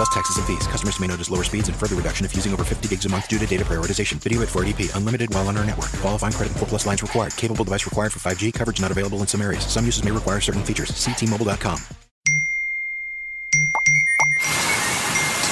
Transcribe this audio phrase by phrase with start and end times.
[0.00, 0.66] Plus taxes and fees.
[0.66, 3.28] Customers may notice lower speeds and further reduction if using over 50 gigs a month
[3.28, 4.14] due to data prioritization.
[4.14, 4.96] Video at 480p.
[4.96, 5.92] Unlimited while on our network.
[6.00, 7.36] Qualifying credit and 4 plus lines required.
[7.36, 8.54] Capable device required for 5G.
[8.54, 9.62] Coverage not available in some areas.
[9.66, 10.88] Some uses may require certain features.
[10.88, 11.78] Ctmobile.com.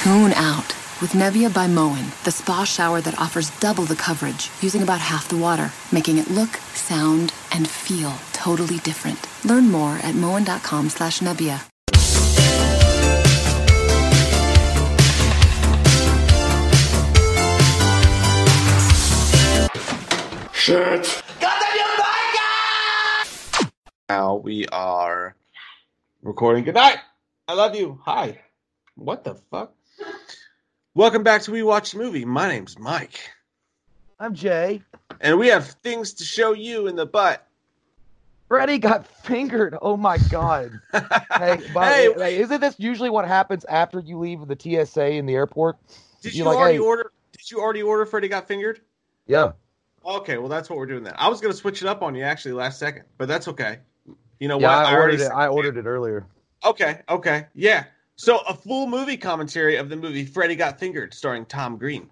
[0.03, 4.83] Tune out with Nebia by Moen, the spa shower that offers double the coverage using
[4.83, 9.29] about half the water, making it look, sound, and feel totally different.
[9.45, 11.69] Learn more at moen.com slash Nebia.
[20.69, 21.23] Shit.
[24.11, 25.35] Now we are
[26.21, 26.63] recording.
[26.65, 26.99] Good night.
[27.49, 27.99] I love you.
[28.05, 28.39] Hi.
[28.95, 29.73] What the fuck?
[30.93, 32.27] Welcome back to We Watched A Movie.
[32.27, 33.19] My name's Mike.
[34.21, 34.83] I'm Jay.
[35.23, 37.47] And we have things to show you in the butt.
[38.49, 39.75] Freddy got fingered.
[39.81, 40.79] Oh my god.
[40.93, 45.25] hey, by, Hey, hey, isn't this usually what happens after you leave the TSA in
[45.25, 45.79] the airport?
[46.21, 48.83] Did You're you like, already hey- order did you already order Freddy Got Fingered?
[49.27, 49.53] Yeah.
[50.09, 51.15] Okay, well that's what we're doing then.
[51.19, 53.79] I was gonna switch it up on you actually last second, but that's okay.
[54.41, 54.87] You know Yeah, what?
[54.87, 55.33] I, already ordered it.
[55.33, 56.27] I ordered it earlier.
[56.65, 57.85] Okay, okay, yeah.
[58.17, 62.11] So a full movie commentary of the movie Freddy Got Fingered, starring Tom Green.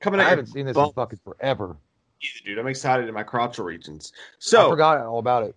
[0.00, 1.76] Coming I haven't seen this in fucking forever.
[2.20, 2.58] either, dude.
[2.58, 4.12] I'm excited in my crotchal regions.
[4.38, 5.56] So I forgot all about it.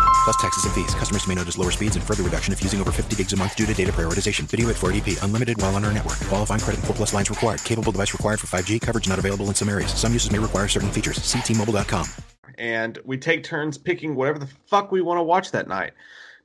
[0.23, 0.93] Plus taxes and fees.
[0.95, 3.55] Customers may notice lower speeds and further reduction if using over 50 gigs a month
[3.55, 4.41] due to data prioritization.
[4.41, 5.23] Video at 480p.
[5.23, 6.19] Unlimited while on our network.
[6.27, 7.63] Qualifying credit and 4 plus lines required.
[7.63, 8.79] Capable device required for 5G.
[8.81, 9.91] Coverage not available in some areas.
[9.93, 11.17] Some uses may require certain features.
[11.17, 12.05] Ctmobile.com.
[12.57, 15.93] and we take turns picking whatever the fuck we want to watch that night.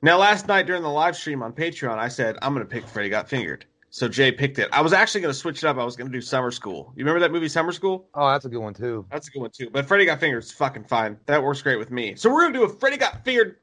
[0.01, 2.87] Now, last night during the live stream on Patreon, I said I'm going to pick
[2.87, 3.65] Freddy Got Fingered.
[3.89, 4.69] So Jay picked it.
[4.71, 5.77] I was actually going to switch it up.
[5.77, 6.91] I was going to do Summer School.
[6.95, 8.07] You remember that movie Summer School?
[8.13, 9.05] Oh, that's a good one too.
[9.11, 9.69] That's a good one too.
[9.71, 11.17] But Freddy Got Fingered is fucking fine.
[11.25, 12.15] That works great with me.
[12.15, 13.55] So we're going to do a Freddy Got Fingered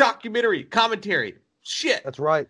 [0.00, 1.36] documentary commentary.
[1.62, 2.02] Shit.
[2.04, 2.48] That's right.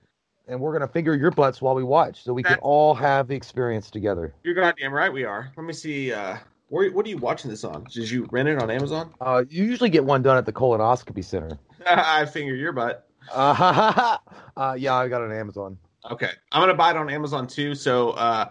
[0.49, 3.35] And we're gonna finger your butts while we watch, so we can all have the
[3.35, 4.35] experience together.
[4.43, 5.53] You're goddamn right we are.
[5.57, 6.13] Let me see.
[6.13, 6.39] Uh,
[6.69, 7.85] where, what are you watching this on?
[7.93, 9.13] Did you rent it on Amazon?
[9.21, 11.59] Uh, you usually get one done at the colonoscopy center.
[11.87, 13.09] I finger your butt.
[13.33, 14.19] Uh,
[14.57, 15.79] uh, yeah, I got it on Amazon.
[16.11, 16.31] Okay.
[16.53, 17.75] I'm gonna buy it on Amazon too.
[17.75, 18.51] So uh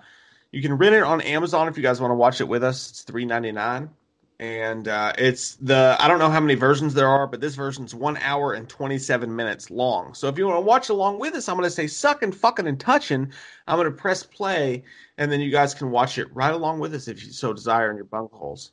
[0.52, 2.90] you can rent it on Amazon if you guys want to watch it with us.
[2.90, 3.90] It's three ninety nine.
[4.40, 7.94] And uh it's the I don't know how many versions there are, but this version's
[7.94, 10.14] one hour and twenty seven minutes long.
[10.14, 12.80] So if you want to watch along with us, I'm gonna say sucking, fucking, and
[12.80, 13.34] touching.
[13.68, 14.84] I'm gonna press play,
[15.18, 17.90] and then you guys can watch it right along with us if you so desire
[17.92, 18.72] in your bunk holes.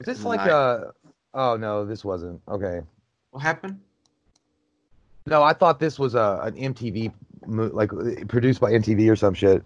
[0.00, 0.94] Is this like a?
[1.34, 2.40] Oh no, this wasn't.
[2.48, 2.80] Okay.
[3.32, 3.80] What happened?
[5.26, 7.12] No, I thought this was a an MTV,
[7.46, 7.90] like
[8.28, 9.62] produced by MTV or some shit.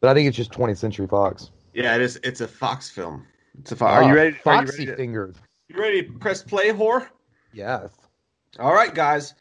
[0.00, 1.50] But I think it's just 20th Century Fox.
[1.74, 3.26] Yeah, it is it's a Fox film.
[3.60, 4.04] It's a Fox.
[4.04, 4.30] Are you ready?
[4.30, 5.36] Are you Foxy ready, to, fingered.
[5.68, 7.08] you ready to press play, whore?
[7.52, 7.90] Yes.
[8.58, 9.34] All right, guys,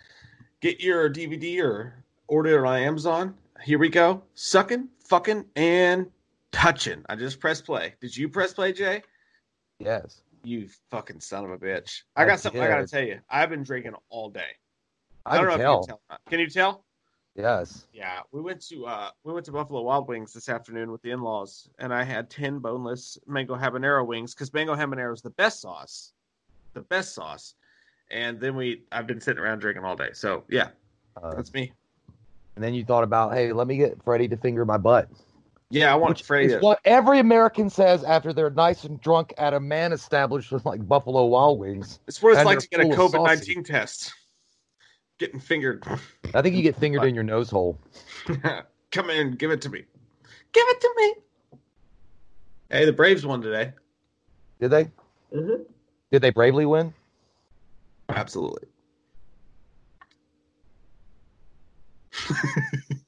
[0.62, 1.94] get your DVD or
[2.28, 3.36] order it on Amazon.
[3.64, 4.24] Here we go.
[4.36, 6.08] Sucking, fucking, and
[6.52, 7.04] touching.
[7.08, 7.94] I just pressed play.
[8.02, 9.02] Did you press play, Jay?
[9.80, 10.22] Yes.
[10.44, 12.04] You fucking son of a bitch.
[12.16, 13.20] I I got something I gotta tell you.
[13.30, 14.42] I've been drinking all day.
[15.26, 15.82] I, don't know tell.
[15.82, 16.20] if you can tell.
[16.30, 16.86] Can you tell?
[17.36, 17.86] Yes.
[17.92, 21.12] Yeah, we went to uh we went to Buffalo Wild Wings this afternoon with the
[21.12, 25.60] in-laws, and I had ten boneless mango habanero wings because mango habanero is the best
[25.62, 26.14] sauce,
[26.74, 27.56] the best sauce.
[28.10, 30.10] And then we I've been sitting around drinking all day.
[30.14, 30.70] So yeah,
[31.22, 31.74] Uh, that's me.
[32.56, 35.10] and then you thought about, hey, let me get Freddie to finger my butt.
[35.72, 36.50] Yeah, I want Freddie.
[36.50, 40.88] to- what every American says after they're nice and drunk at a man establishment like
[40.88, 42.00] Buffalo Wild Wings.
[42.08, 44.14] It's what it's like to get a COVID nineteen test.
[45.18, 45.84] Getting fingered.
[46.34, 47.80] I think you get fingered in your nose hole.
[48.92, 49.84] Come in, give it to me.
[50.52, 51.14] Give it to me.
[52.70, 53.74] Hey, the Braves won today.
[54.60, 54.86] Did they?
[55.34, 55.64] Mm-hmm.
[56.12, 56.94] Did they bravely win?
[58.10, 58.68] Absolutely.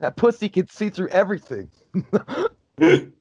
[0.00, 1.70] That pussy can see through everything.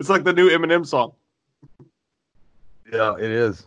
[0.00, 1.12] It's like the new Eminem song.
[2.90, 3.66] Yeah, it is.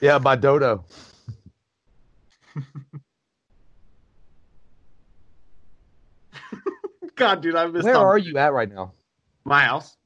[0.00, 0.84] yeah, by Dodo.
[7.14, 7.84] God, dude, I missed.
[7.84, 8.92] Where are you at right now?
[9.44, 9.96] My house.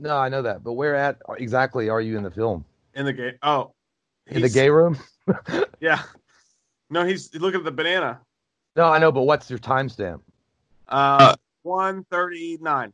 [0.00, 2.64] No, I know that, but where at exactly are you in the film?
[2.94, 3.34] In the gay.
[3.40, 3.72] Oh,
[4.26, 4.98] in the gay room.
[5.80, 6.02] yeah.
[6.90, 8.20] No, he's looking at the banana.
[8.74, 10.22] No, I know, but what's your timestamp?
[10.88, 11.36] Uh,
[11.66, 12.92] one thirty nine.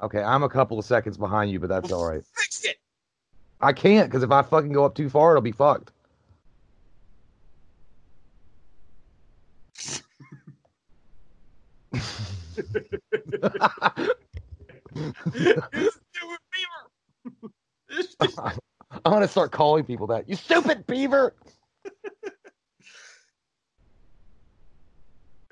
[0.00, 2.22] Okay, I'm a couple of seconds behind you, but that's all right.
[2.34, 2.76] Fix it.
[3.60, 5.90] I can't because if I fucking go up too far, it'll be fucked.
[11.92, 13.00] You stupid
[16.52, 16.90] beaver.
[19.04, 20.28] I'm gonna start calling people that.
[20.28, 21.34] You stupid beaver!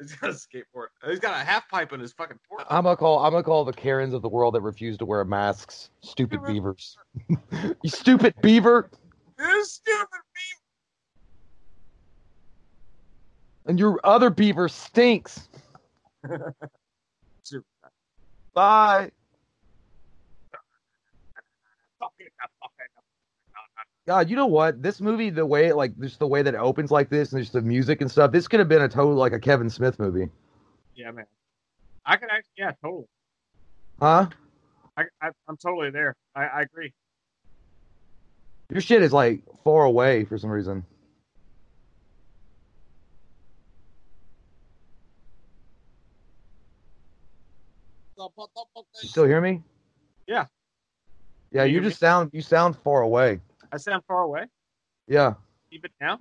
[0.03, 0.89] He's got a skateboard.
[1.07, 2.65] He's got a half pipe in his fucking port.
[2.69, 3.21] I'm gonna call.
[3.21, 5.91] I'm gonna call the Karens of the world that refuse to wear masks.
[6.01, 6.97] Stupid beavers.
[7.29, 7.39] you
[7.87, 8.91] stupid beaver!
[9.39, 10.61] You stupid beaver.
[13.67, 15.49] And your other beaver stinks.
[18.55, 19.11] Bye.
[24.07, 24.83] God, you know what?
[24.83, 27.41] This movie, the way it, like just the way that it opens like this, and
[27.41, 29.99] just the music and stuff, this could have been a total like a Kevin Smith
[29.99, 30.29] movie,
[30.97, 31.27] Yeah, man.
[32.05, 33.07] I could actually, yeah, totally.
[34.01, 34.27] huh?
[34.97, 36.15] I, I, I'm totally there.
[36.35, 36.93] I, I agree.
[38.71, 40.85] Your shit is like far away for some reason.
[49.03, 49.63] You still hear me?
[50.27, 50.47] Yeah.
[51.53, 53.41] Yeah, you you just sound you sound far away.
[53.73, 54.45] I sound far away.
[55.09, 55.35] Yeah.
[55.71, 56.21] Keep it now.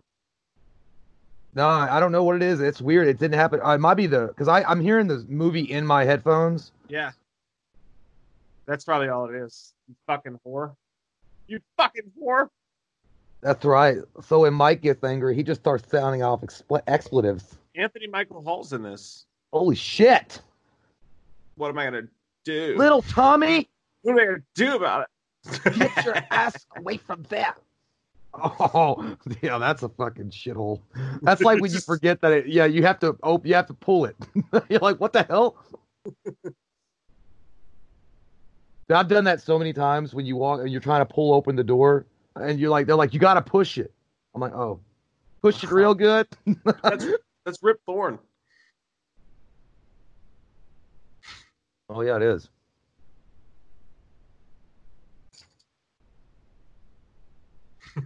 [1.53, 2.61] No, I don't know what it is.
[2.61, 3.09] It's weird.
[3.09, 3.59] It didn't happen.
[3.63, 6.71] It might be the because I I'm hearing the movie in my headphones.
[6.87, 7.11] Yeah.
[8.65, 9.73] That's probably all it is.
[9.89, 10.73] You fucking whore.
[11.47, 12.47] You fucking whore.
[13.41, 13.97] That's right.
[14.23, 17.57] So when Mike gets angry, he just starts sounding off expl- expletives.
[17.75, 19.25] Anthony Michael Hall's in this.
[19.51, 20.41] Holy shit!
[21.55, 22.03] What am I gonna
[22.45, 22.75] do?
[22.77, 23.67] Little Tommy,
[24.03, 25.07] What am I gonna do about it?
[25.63, 27.57] Get your ass away from that.
[28.33, 30.79] Oh, yeah, that's a fucking shithole.
[31.21, 32.31] That's like when you forget that.
[32.31, 33.17] It, yeah, you have to.
[33.23, 34.15] Oh, you have to pull it.
[34.69, 35.57] You're like, what the hell?
[38.89, 41.55] I've done that so many times when you walk and you're trying to pull open
[41.55, 42.05] the door,
[42.35, 43.93] and you're like, they're like, you got to push it.
[44.35, 44.81] I'm like, oh,
[45.41, 46.23] push it real uh-huh.
[46.45, 46.67] good.
[46.83, 47.05] That's
[47.45, 48.19] that's Rip Torn.
[51.89, 52.49] oh yeah, it is.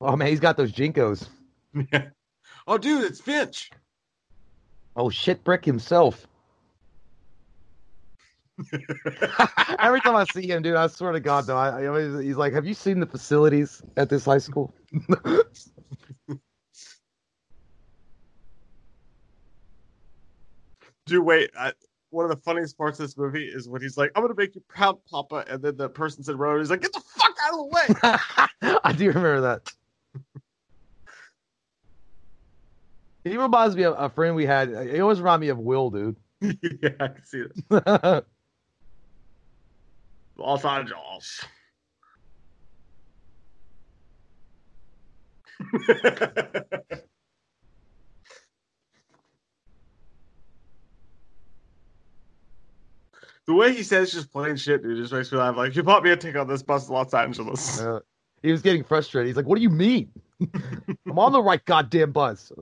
[0.00, 1.28] Oh man, he's got those JNCOs.
[2.66, 3.70] Oh, dude, it's Finch.
[4.96, 6.26] Oh shit, brick himself.
[9.78, 12.36] Every time I see him, dude, I swear to God, though, I, I always, he's
[12.36, 14.74] like, "Have you seen the facilities at this high school?"
[21.06, 21.50] Dude, wait.
[21.58, 21.72] I,
[22.10, 24.54] one of the funniest parts of this movie is when he's like, "I'm gonna make
[24.54, 26.58] you proud, Papa," and then the person's in road.
[26.58, 27.86] He's like, "Get the fuck out of the way!"
[28.84, 29.72] I do remember that.
[33.24, 34.70] He reminds me of a friend we had.
[34.90, 36.16] He always reminded me of Will, dude.
[36.40, 37.70] yeah, I can see it.
[40.36, 41.44] Los Angeles.
[53.50, 55.56] The way he says just plain shit, dude, just makes me laugh.
[55.56, 57.80] Like, you bought me a ticket on this bus to Los Angeles.
[57.90, 57.98] Uh,
[58.42, 59.26] he was getting frustrated.
[59.26, 60.08] He's like, "What do you mean?
[61.06, 62.52] I'm on the right goddamn bus."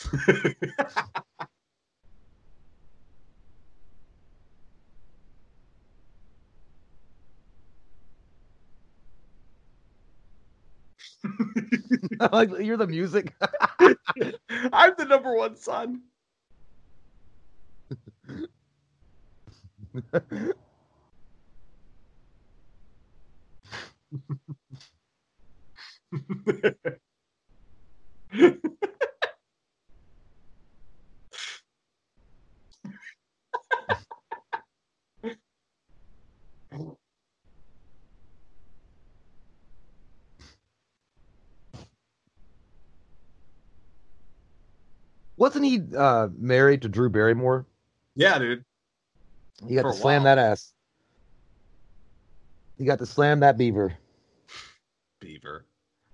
[12.32, 13.34] like you're the music.
[13.80, 13.96] I'm
[14.96, 16.02] the number one son.
[45.36, 47.66] Wasn't he uh, married to Drew Barrymore?
[48.16, 48.64] Yeah, dude.
[49.66, 50.36] He got For to slam while.
[50.36, 50.72] that ass.
[52.76, 53.92] You got to slam that beaver.
[55.20, 55.64] Beaver.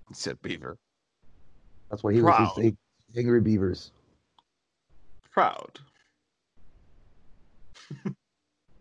[0.07, 0.77] He said beaver.
[1.89, 2.73] That's why he was Proud.
[3.15, 3.91] angry beavers.
[5.31, 5.79] Proud.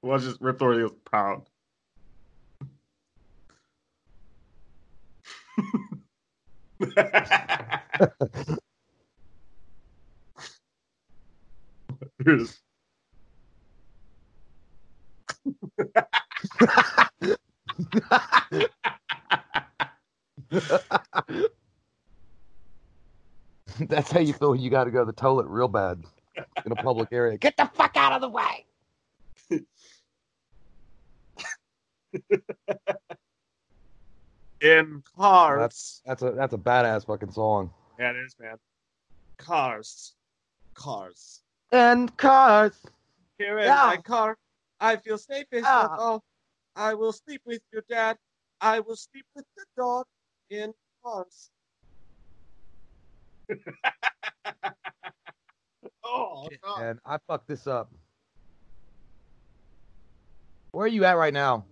[0.03, 1.47] well, just Rip Torn he was proud.
[12.25, 12.61] Here's-
[23.81, 26.03] That's how you feel when you got to go to the toilet real bad
[26.65, 27.37] in a public area.
[27.39, 28.67] Get the fuck out of the way.
[34.61, 35.61] in cars.
[35.61, 37.71] That's that's a that's a badass fucking song.
[37.99, 38.57] yeah, it is, man.
[39.39, 40.15] Cars,
[40.75, 41.41] cars.
[41.73, 42.75] And cars.
[43.39, 43.87] Here in Yeah.
[43.87, 44.37] my car,
[44.85, 45.97] I feel safe as Ah.
[45.99, 46.21] oh,
[46.77, 48.19] I will sleep with your dad.
[48.61, 50.05] I will sleep with the dog
[50.51, 51.51] in cars.
[56.05, 56.83] oh, God.
[56.83, 57.91] And I fucked this up.
[60.73, 61.65] Where are you at right now?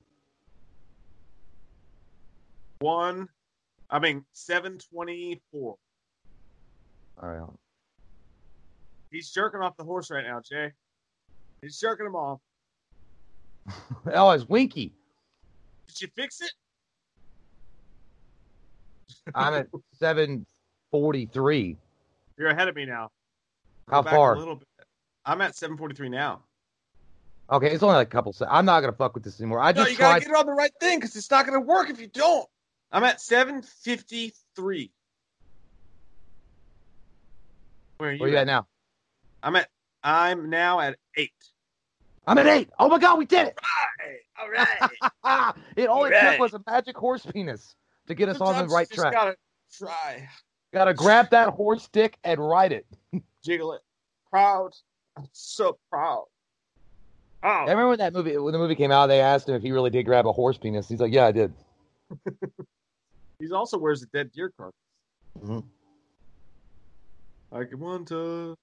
[2.81, 3.29] one.
[3.91, 5.77] I mean, seven twenty-four.
[7.23, 7.49] All right.
[9.11, 10.73] He's jerking off the horse right now, Jay.
[11.61, 12.41] He's jerking him off.
[14.15, 14.93] Oh, it's Winky.
[15.89, 16.53] Did you fix it?
[19.35, 21.77] I'm at 743.
[22.39, 23.11] You're ahead of me now.
[23.89, 24.35] Go How far?
[24.35, 24.69] A little bit.
[25.25, 26.43] I'm at 7:43 now.
[27.51, 28.51] Okay, it's only like a couple seconds.
[28.53, 29.61] I'm not gonna fuck with this anymore.
[29.61, 31.61] I No, just you gotta get it on the right thing because it's not gonna
[31.61, 32.49] work if you don't.
[32.91, 34.91] I'm at 7:53.
[37.99, 38.21] Where are you?
[38.21, 38.67] Where are you at now?
[39.43, 39.69] I'm at.
[40.03, 41.33] I'm now at eight.
[42.27, 42.71] I'm at eight.
[42.79, 43.59] Oh my god, we did it!
[44.41, 45.55] All right.
[45.77, 46.33] it all it Alright.
[46.33, 47.75] took was a magic horse penis
[48.07, 49.13] to get us on the right track.
[49.13, 49.37] Gotta
[49.77, 50.29] try.
[50.73, 52.87] Gotta grab that horse dick and ride it.
[53.45, 53.83] Jiggle it.
[54.31, 54.73] Proud.
[55.17, 56.25] I'm so proud.
[57.45, 59.63] Oh, I remember when that movie when the movie came out, they asked him if
[59.63, 60.89] he really did grab a horse penis.
[60.89, 61.53] He's like, Yeah, I did.
[63.41, 64.75] he also wears a dead deer carcass.
[65.41, 65.65] Mhm.
[67.51, 68.55] I can want to.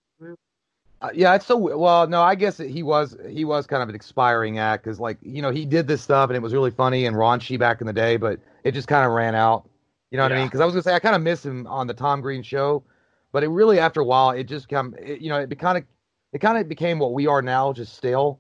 [1.02, 2.08] Uh, yeah, it's so well.
[2.08, 5.42] No, I guess he was he was kind of an expiring act because, like, you
[5.42, 7.94] know, he did this stuff and it was really funny and raunchy back in the
[7.94, 9.70] day, but it just kind of ran out.
[10.12, 10.48] You know what I mean?
[10.48, 12.84] Because I was gonna say I kind of miss him on the Tom Green show,
[13.32, 15.86] but it really after a while it just come it, you know it kind of
[16.34, 18.40] it kind of became what we are now, just stale.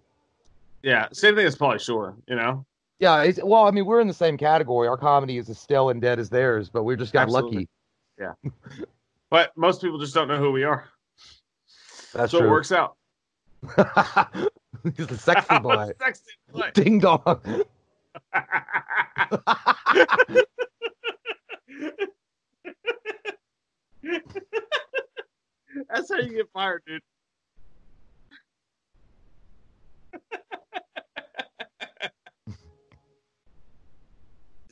[0.84, 2.16] Yeah, same thing as Pauly Shore.
[2.28, 2.66] You know.
[3.00, 4.89] Yeah, it's, well, I mean, we're in the same category.
[4.89, 7.70] Our comedy is as stale and dead as theirs, but we just got Absolutely.
[8.18, 8.34] lucky.
[8.44, 8.51] Yeah,
[9.30, 10.89] but most people just don't know who we are.
[12.13, 12.48] That's so true.
[12.48, 12.96] it works out.
[14.96, 15.92] He's the sexy boy.
[16.00, 16.72] Sexy boy.
[16.74, 17.42] Ding dong.
[25.89, 27.01] That's how you get fired, dude.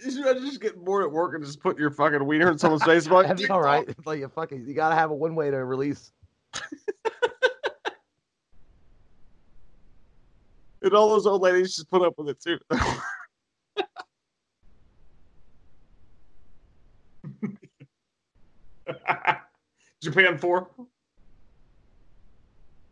[0.03, 2.84] You should just get bored at work and just put your fucking wiener in someone's
[2.84, 3.08] face.
[3.08, 3.88] Like, That'd all right.
[3.88, 6.12] It's like you fucking you gotta have a one way to release.
[10.88, 12.58] And all those old ladies just put up with it too.
[20.01, 20.70] Japan four.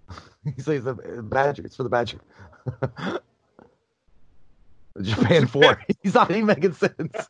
[0.55, 1.65] He says the uh, badger.
[1.65, 2.19] It's for the badger.
[5.01, 5.81] Japan four.
[6.03, 7.27] He's not even making sense.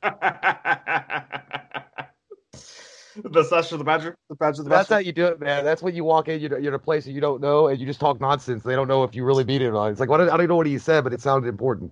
[3.15, 3.39] The
[3.72, 4.17] of the badger.
[4.29, 4.63] The badger.
[4.63, 5.63] The That's how you do it, man.
[5.63, 6.39] That's when you walk in.
[6.39, 8.63] You're, you're in a place that you don't know, and you just talk nonsense.
[8.63, 9.88] They don't know if you really beat it or not.
[9.88, 11.91] It's like, what, I don't know what he said, but it sounded important.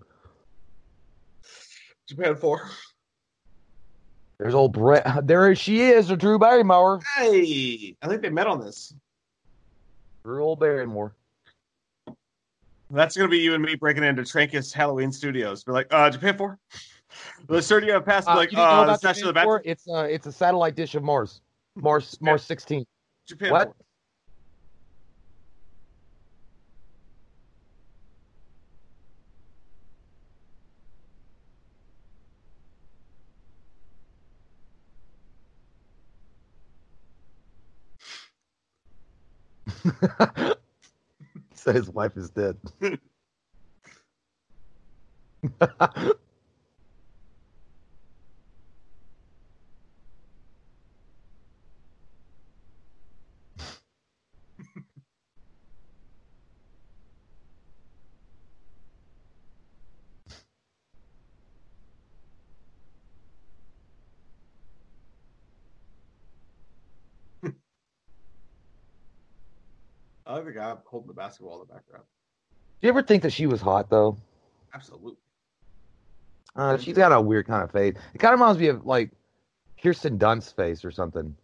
[2.07, 2.69] Japan four.
[4.39, 5.05] There's old Brett.
[5.25, 6.99] There she is, Drew Barrymore.
[7.15, 8.93] Hey, I think they met on this.
[10.25, 11.15] Drew old Barrymore.
[12.89, 15.63] That's gonna be you and me breaking into Trancas Halloween Studios.
[15.63, 16.59] Be like, uh, Japan four.
[17.47, 18.27] The you have pass?
[18.27, 18.85] Uh, like, you didn't know uh,
[19.29, 19.61] of the?
[19.65, 21.41] It's uh, it's a satellite dish of Mars.
[21.75, 22.85] Mars, Mars 16.
[23.27, 23.73] Japan What?
[41.55, 42.57] Said his wife is dead.
[70.53, 72.03] the guy holding the basketball in the background.
[72.81, 74.17] Do you ever think that she was hot though?
[74.73, 75.15] Absolutely.
[76.55, 77.95] Uh, she's got a weird kind of face.
[78.13, 79.11] It kind of reminds me of like
[79.81, 81.35] Kirsten Dunst's face or something.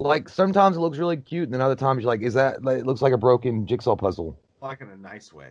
[0.00, 2.62] Like sometimes it looks really cute, and then other times you're like, is that?
[2.62, 4.38] Like, it looks like a broken jigsaw puzzle.
[4.60, 5.48] Like in a nice way.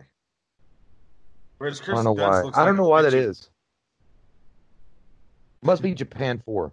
[1.58, 2.62] Whereas I don't know Dunst why.
[2.62, 3.48] I don't a know why that is.
[5.62, 6.72] Must be Japan Four.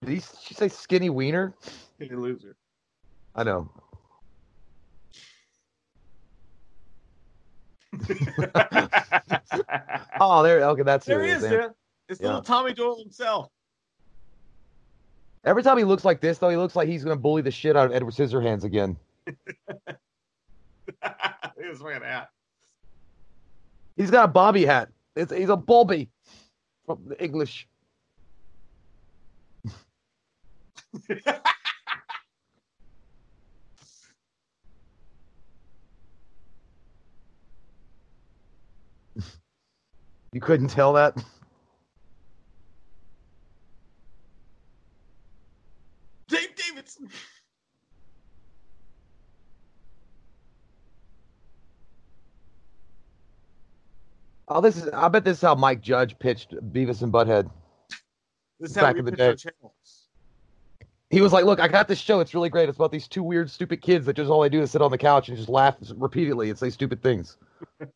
[0.00, 1.54] Did he, she say skinny wiener?
[1.98, 2.56] You loser.
[3.34, 3.70] I know.
[10.20, 10.62] Oh, there.
[10.62, 11.70] Okay, that's there who he it is, man.
[12.08, 12.26] It's Yeah.
[12.28, 13.50] little Tommy Doyle himself.
[15.44, 17.50] Every time he looks like this, though, he looks like he's going to bully the
[17.50, 18.96] shit out of Edward Scissorhands again.
[21.62, 22.30] He's wearing a hat.
[23.96, 24.88] He's got a bobby hat.
[25.16, 26.10] It's, he's a bobby
[26.86, 27.68] from the English.
[40.34, 41.16] You couldn't tell that?
[54.48, 54.88] Oh, this is.
[54.90, 57.50] I bet this is how Mike Judge pitched Beavis and Butthead.
[58.60, 59.36] This is how Back in the day.
[61.10, 62.20] He was like, "Look, I got this show.
[62.20, 62.68] It's really great.
[62.68, 64.90] It's about these two weird, stupid kids that just all they do is sit on
[64.90, 67.36] the couch and just laugh repeatedly and say stupid things."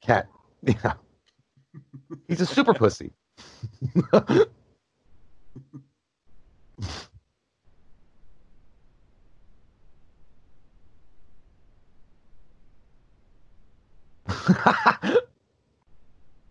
[0.02, 0.28] Cat.
[0.64, 0.94] Yeah.
[2.28, 3.14] He's a super pussy.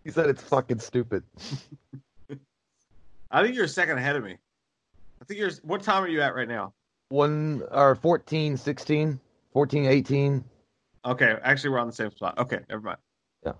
[0.03, 1.23] he said it's fucking stupid.
[3.31, 4.35] I think you're a second ahead of me.
[5.21, 5.51] I think you're.
[5.61, 6.73] What time are you at right now?
[7.09, 9.19] One or 14, 16,
[9.53, 10.43] 14, 18.
[11.05, 12.37] Okay, actually, we're on the same spot.
[12.39, 12.97] Okay, never mind.
[13.45, 13.53] Yeah.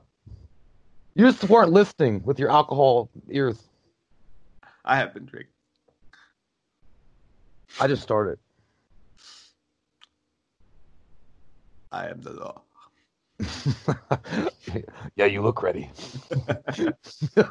[1.14, 3.62] You just weren't listening with your alcohol ears.
[4.84, 5.54] I have been drinking.
[7.80, 8.40] I just started.
[11.92, 12.62] I am the law.
[15.16, 15.92] yeah, you look ready.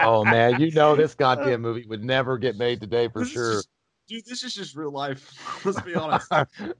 [0.00, 3.52] oh man, you know this goddamn movie would never get made today for This sure.
[3.54, 3.68] just-
[4.08, 5.32] dude, this is just real life.
[5.64, 6.30] Let's be honest.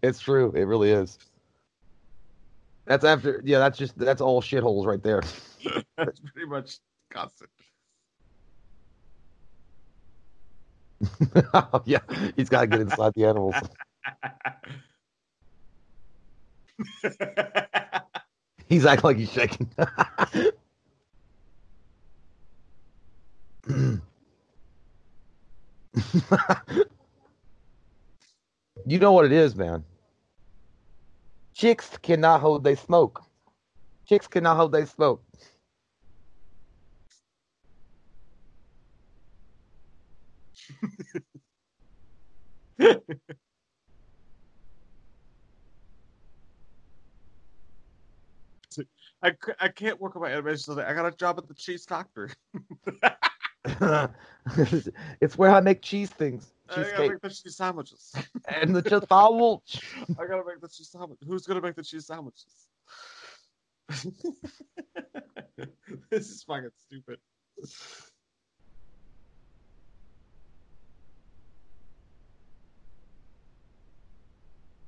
[0.03, 0.53] it's true.
[0.55, 1.19] It really is.
[2.87, 3.41] That's after.
[3.45, 5.23] Yeah, that's just that's all shitholes right there.
[5.97, 6.79] That's pretty much
[7.11, 7.51] constant.
[11.85, 12.01] yeah,
[12.37, 13.55] he's got to get inside the animals.
[18.69, 19.69] He's acting like he's shaking.
[28.87, 29.85] you know what it is, man.
[31.55, 33.23] Chicks cannot hold they smoke.
[34.09, 35.23] Chicks cannot hold they smoke.
[49.23, 50.87] I, I can't work on my animation today.
[50.87, 52.31] I got a job at the cheese factory.
[55.21, 56.53] it's where I make cheese things.
[56.69, 58.13] I gotta make the cheese sandwiches.
[58.49, 59.81] And the cheese sandwich.
[60.19, 61.19] I gotta make the cheese sandwich.
[61.27, 62.67] Who's gonna make the cheese sandwiches?
[66.11, 67.19] this is fucking stupid.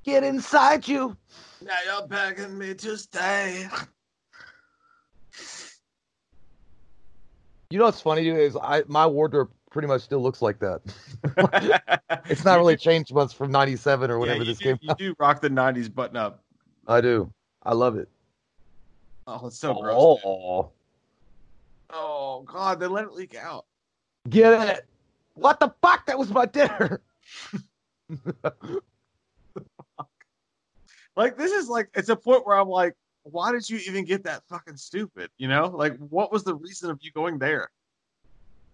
[0.05, 1.17] Get inside you.
[1.63, 3.67] Now you're begging me to stay.
[7.71, 10.81] You know what's funny, dude, is I my wardrobe pretty much still looks like that.
[12.29, 14.77] it's not really changed much from '97 or whatever yeah, this do, came.
[14.81, 16.43] You do rock the '90s button up.
[16.87, 17.33] I do.
[17.63, 18.07] I love it.
[19.25, 19.95] Oh, it's so gross.
[19.97, 20.69] Oh,
[21.89, 23.65] Oh God, they let it leak out.
[24.29, 24.85] get it?
[25.33, 26.05] What the fuck?
[26.05, 27.01] That was my dinner.
[31.15, 34.23] Like this is like it's a point where I'm like, why did you even get
[34.23, 35.29] that fucking stupid?
[35.37, 37.69] You know, like what was the reason of you going there?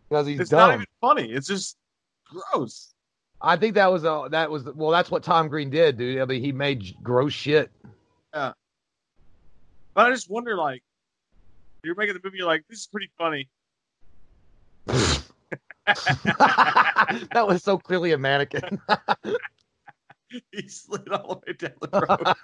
[0.10, 0.60] Because he's it's dumb.
[0.60, 1.32] not even funny.
[1.32, 1.78] It's just
[2.26, 2.94] gross.
[3.42, 4.92] I think that was a that was well.
[4.92, 6.20] That's what Tom Green did, dude.
[6.22, 7.72] I mean, he made gross shit.
[8.34, 8.54] Yeah,
[9.94, 10.84] but I just wonder, like,
[11.84, 13.50] you're making the movie, you're like, this is pretty funny.
[17.34, 18.80] that was so clearly a mannequin.
[20.52, 22.36] he slid all the way down the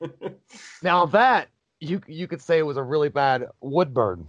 [0.00, 0.34] road.
[0.82, 1.48] now that
[1.80, 4.26] you you could say it was a really bad wood burn.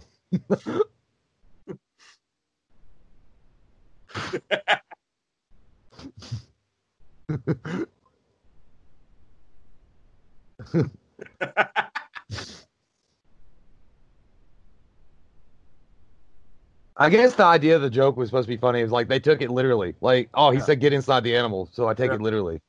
[17.00, 18.80] I guess the idea of the joke was supposed to be funny.
[18.80, 19.94] It was like they took it literally.
[20.02, 20.64] Like, oh, he Yeah.
[20.64, 22.16] said get inside the animal, so I take Yeah.
[22.16, 22.60] it literally.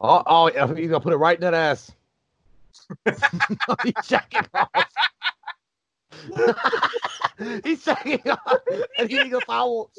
[0.00, 1.90] Oh, oh, he's gonna put it right in that ass.
[3.82, 4.70] he's checking off.
[7.64, 8.60] he's checking off
[8.96, 9.90] and eating a foul.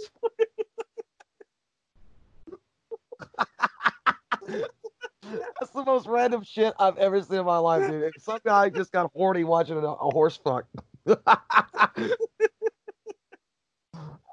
[4.47, 8.13] That's the most random shit I've ever seen in my life, dude.
[8.21, 10.65] Some guy just got horny watching a, a horse fuck.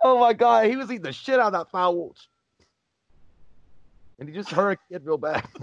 [0.03, 2.15] Oh my god, he was eating the shit out of that foul.
[4.19, 5.47] And he just hurt a kid real bad.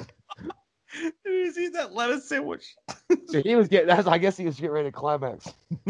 [0.98, 2.76] Did you see that lettuce sandwich?
[3.28, 5.52] So he was getting that's I guess he was getting ready to climax.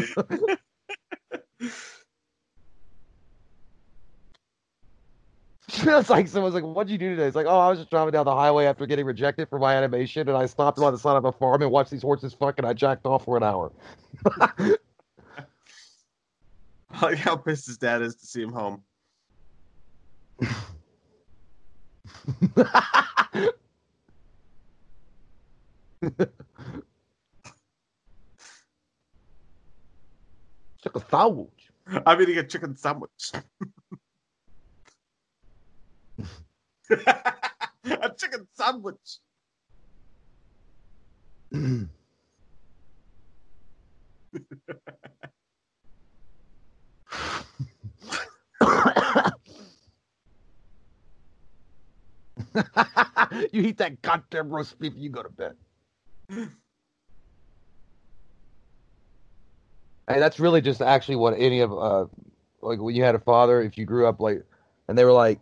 [5.67, 7.27] it's like someone's like, What'd you do today?
[7.27, 9.75] It's like, Oh, I was just driving down the highway after getting rejected for my
[9.75, 12.57] animation and I stopped by the side of a farm and watched these horses fuck
[12.57, 13.71] and I jacked off for an hour.
[16.95, 18.83] I like how pissed his dad is to see him home.
[30.93, 31.51] A foul.
[32.05, 33.33] I'm eating a chicken sandwich.
[36.89, 39.19] a chicken sandwich.
[53.51, 55.55] you eat that goddamn roast beef, you go to bed.
[60.07, 62.05] Hey, that's really just actually what any of uh
[62.61, 64.43] like when you had a father, if you grew up like
[64.87, 65.39] and they were like,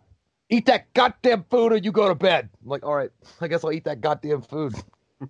[0.50, 2.50] Eat that goddamn food or you go to bed.
[2.62, 3.10] I'm like, all right,
[3.40, 4.74] I guess I'll eat that goddamn food.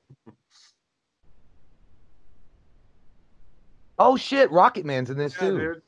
[3.98, 5.58] oh shit, Rocket Man's in this Yeah, too.
[5.58, 5.82] dude.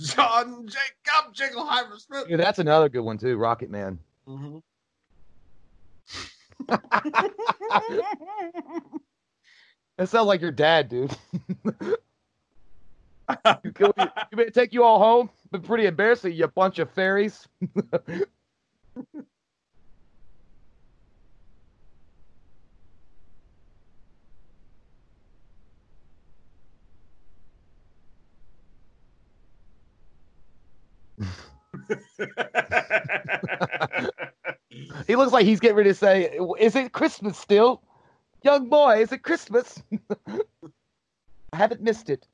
[0.00, 2.28] John Jacob Jingleheimer Smith.
[2.28, 3.98] Dude, that's another good one too, Rocket Man.
[4.28, 4.62] Mhm.
[9.98, 11.10] That sounds like your dad, dude.
[13.64, 13.72] you
[14.32, 15.30] better take you all home.
[15.50, 17.48] Been pretty embarrassing, you bunch of fairies.
[35.06, 37.82] He looks like he's getting ready to say, "Is it Christmas still,
[38.42, 39.00] young boy?
[39.02, 39.82] Is it Christmas?"
[41.52, 42.26] I haven't missed it.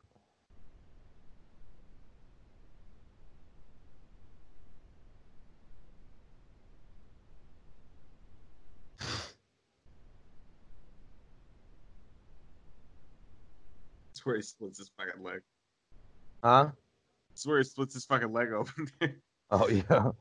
[14.08, 15.40] That's where he splits his fucking leg.
[16.42, 16.70] Huh?
[17.30, 18.88] That's where he splits his fucking leg open.
[19.52, 20.12] Oh yeah.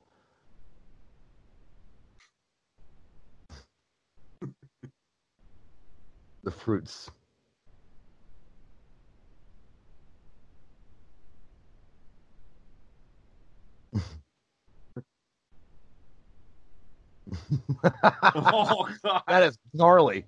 [6.44, 7.12] the fruits.
[18.36, 19.24] oh god.
[19.28, 20.26] That is gnarly.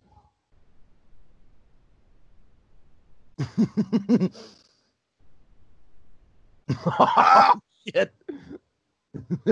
[6.99, 8.13] oh, shit.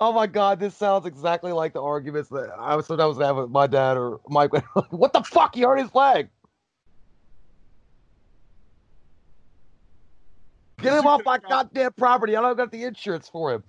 [0.00, 3.50] oh my god, this sounds exactly like the arguments that I was sometimes have with
[3.50, 4.50] my dad or Mike.
[4.90, 5.54] what the fuck?
[5.54, 6.28] He hurt his leg.
[10.80, 12.36] Get him off my goddamn property.
[12.36, 13.64] I don't got the insurance for him.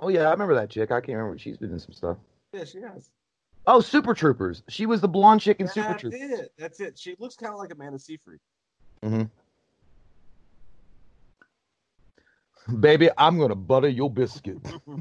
[0.00, 0.90] Oh yeah, I remember that chick.
[0.90, 1.38] I can't remember.
[1.38, 2.16] She's been in some stuff.
[2.52, 3.10] yeah, she has.
[3.66, 4.62] Oh, Super Troopers.
[4.68, 6.20] She was the blonde chick in Super That's Troopers.
[6.20, 6.52] it.
[6.58, 6.98] That's it.
[6.98, 8.40] She looks kind of like Amanda Seyfried.
[9.02, 9.24] Mm-hmm.
[12.80, 14.58] Baby, I'm gonna butter your biscuit.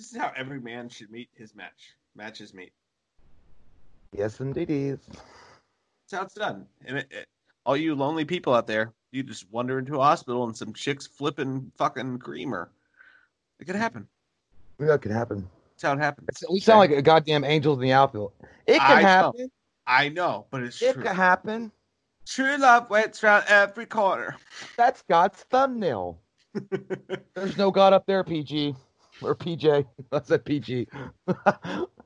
[0.00, 1.94] This is how every man should meet his match.
[2.14, 2.72] Match his meet.
[4.16, 4.98] Yes, indeed.
[5.08, 6.66] That's how it's done.
[6.84, 7.26] And it, it,
[7.64, 11.06] all you lonely people out there, you just wander into a hospital and some chicks
[11.06, 12.70] flipping fucking creamer.
[13.58, 14.06] It could happen.
[14.78, 15.48] That could happen.
[15.72, 16.28] That's how it happens.
[16.30, 18.32] It's- We sound like a goddamn angels in the outfield.
[18.66, 19.08] It can I know.
[19.08, 19.50] happen.
[19.86, 21.02] I know, but it's It true.
[21.02, 21.72] It could happen.
[22.26, 24.36] True love waits around every corner.
[24.76, 26.18] That's God's thumbnail.
[27.34, 28.74] There's no God up there, PG.
[29.22, 29.84] Or PJ.
[30.12, 30.86] I said PG.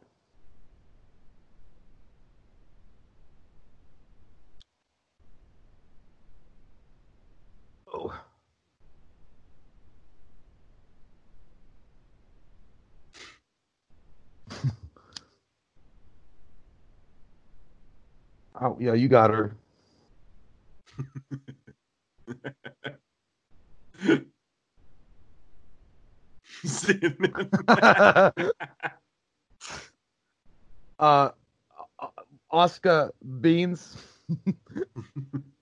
[18.60, 19.54] oh, yeah, you got her.
[30.98, 31.30] uh,
[32.50, 33.96] Oscar Beans.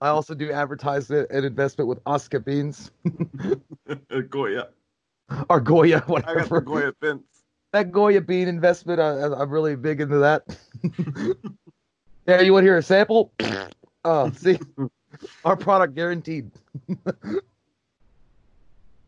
[0.01, 2.91] I also do advertise an investment with Oscar Beans
[4.31, 4.69] Goya.
[5.49, 6.61] or Goya, I got the whatever.
[6.61, 7.23] Goya fence.
[7.73, 10.45] That Goya bean investment, I- I'm really big into that.
[12.27, 13.33] yeah, you want to hear a sample?
[14.05, 14.59] Oh, see,
[15.45, 16.51] our product guaranteed.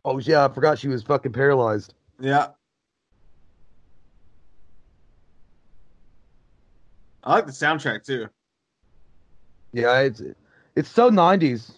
[0.05, 1.93] oh yeah, I forgot she was fucking paralyzed.
[2.17, 2.47] Yeah.
[7.25, 8.29] I like the soundtrack too.
[9.73, 10.21] Yeah, it's
[10.75, 11.73] it's so 90s.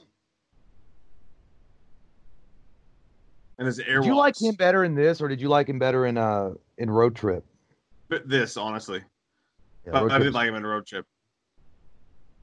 [3.58, 5.80] And his air Did you like him better in this, or did you like him
[5.80, 7.44] better in uh in Road Trip?
[8.10, 9.04] But this, honestly.
[9.86, 11.06] Yeah, But I did like him in Road Trip.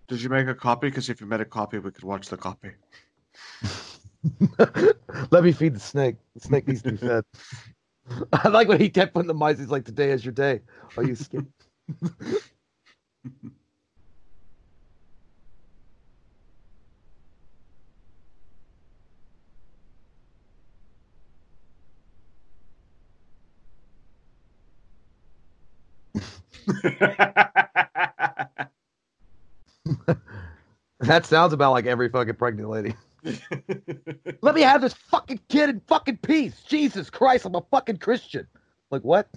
[0.08, 0.88] Did you make a copy?
[0.88, 2.70] Because if you made a copy, we could watch the copy.
[5.30, 6.16] Let me feed the snake.
[6.34, 7.24] The snake needs to be fed.
[8.32, 9.58] I like when he kept putting the mice.
[9.58, 10.60] He's like, "Today is your day.
[10.96, 11.46] Are you scared?"
[31.06, 32.94] that sounds about like every fucking pregnant lady.
[34.42, 36.62] Let me have this fucking kid in fucking peace.
[36.68, 38.46] Jesus Christ, I'm a fucking Christian.
[38.90, 39.28] Like what?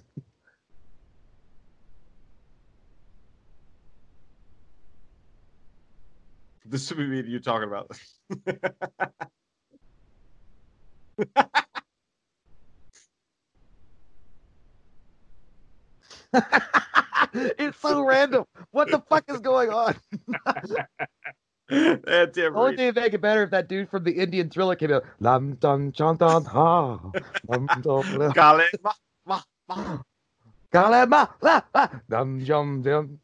[6.68, 8.18] this should be you talking about this.
[17.58, 18.44] it's so random.
[18.70, 19.96] What the fuck is going on?
[21.70, 22.52] That's it.
[22.54, 25.04] Only thing to make it better if that dude from the Indian thriller came out.
[25.20, 26.98] Lam dun chon dun ha.
[27.46, 27.66] Lam
[28.32, 28.80] Got it.
[28.82, 28.92] Ma,
[29.26, 29.98] ma, ma.
[30.72, 31.88] Kale ma la la.
[32.08, 33.20] Dum jum dum.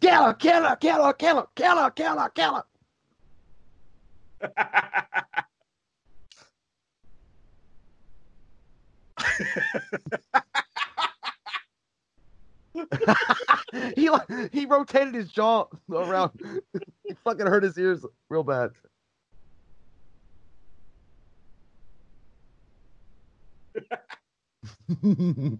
[0.00, 2.64] Kill her, kill her, kill her, kill her, kill her, kill her, kill her.
[13.96, 14.10] he
[14.52, 16.32] he rotated his jaw around.
[17.04, 18.70] he fucking hurt his ears real bad.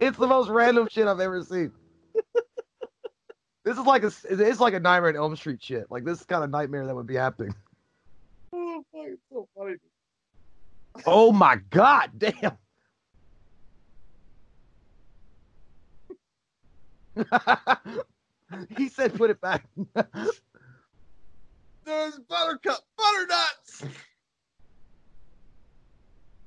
[0.00, 1.72] it's the most random shit I've ever seen.
[3.66, 5.90] This is like a it's like a Nightmare in Elm Street shit.
[5.90, 7.52] Like this kind of nightmare that would be happening.
[8.52, 9.74] Oh, fuck, so funny.
[11.04, 12.56] Oh my god, damn.
[18.76, 19.66] he said put it back.
[21.84, 23.82] There's Buttercup, Butternuts.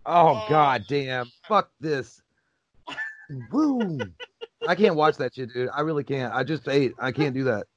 [0.05, 1.29] Oh, oh god damn.
[1.45, 2.21] Fuck this.
[3.51, 3.99] Woo!
[4.67, 5.69] I can't watch that shit, dude.
[5.73, 6.33] I really can't.
[6.33, 6.93] I just ate.
[6.99, 7.67] I can't do that.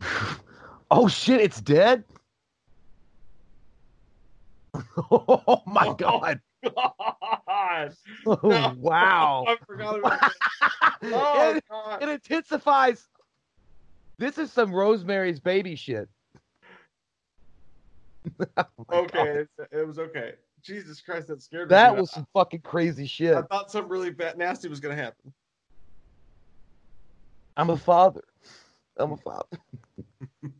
[0.90, 1.40] oh shit!
[1.40, 2.04] It's dead.
[5.10, 6.40] oh my oh, god.
[6.64, 7.94] God.
[8.26, 8.74] Oh, no.
[8.78, 9.44] Wow.
[9.48, 10.32] I forgot about that.
[11.04, 12.02] Oh, it, God.
[12.02, 13.08] it intensifies.
[14.18, 16.08] This is some Rosemary's baby shit.
[18.58, 20.34] oh okay, it was okay.
[20.62, 21.74] Jesus Christ, that scared me.
[21.74, 23.34] That was some fucking crazy shit.
[23.34, 25.32] I thought something really bad, nasty was gonna happen.
[27.56, 28.24] I'm a father.
[28.96, 29.58] I'm a father.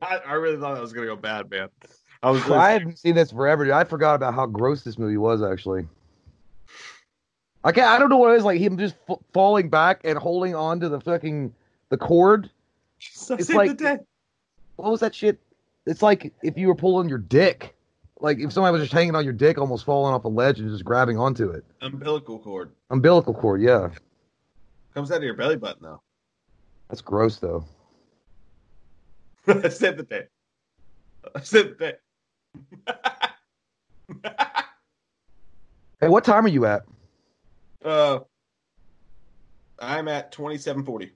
[0.00, 1.68] I, I really thought that was gonna go bad, man.
[2.22, 2.48] I was.
[2.50, 3.64] I haven't seen this forever.
[3.64, 3.72] Dude.
[3.72, 5.86] I forgot about how gross this movie was actually.
[7.64, 10.18] I can't, I don't know what it is like him just f- falling back and
[10.18, 11.54] holding on to the fucking
[11.90, 12.50] the cord.
[12.98, 13.80] So it's like-.
[14.76, 15.40] What was that shit?
[15.86, 17.74] It's like if you were pulling your dick.
[18.20, 20.70] Like if somebody was just hanging on your dick, almost falling off a ledge and
[20.70, 21.64] just grabbing onto it.
[21.80, 23.88] umbilical cord Umbilical cord, yeah.
[24.94, 26.00] comes out of your belly button though.
[26.88, 27.64] That's gross though.
[29.48, 30.26] I saved the day.
[31.34, 31.96] I saved the
[32.86, 32.92] day.
[36.00, 36.82] Hey, what time are you at?
[37.84, 38.18] uh,
[39.78, 41.12] I'm at twenty-seven forty.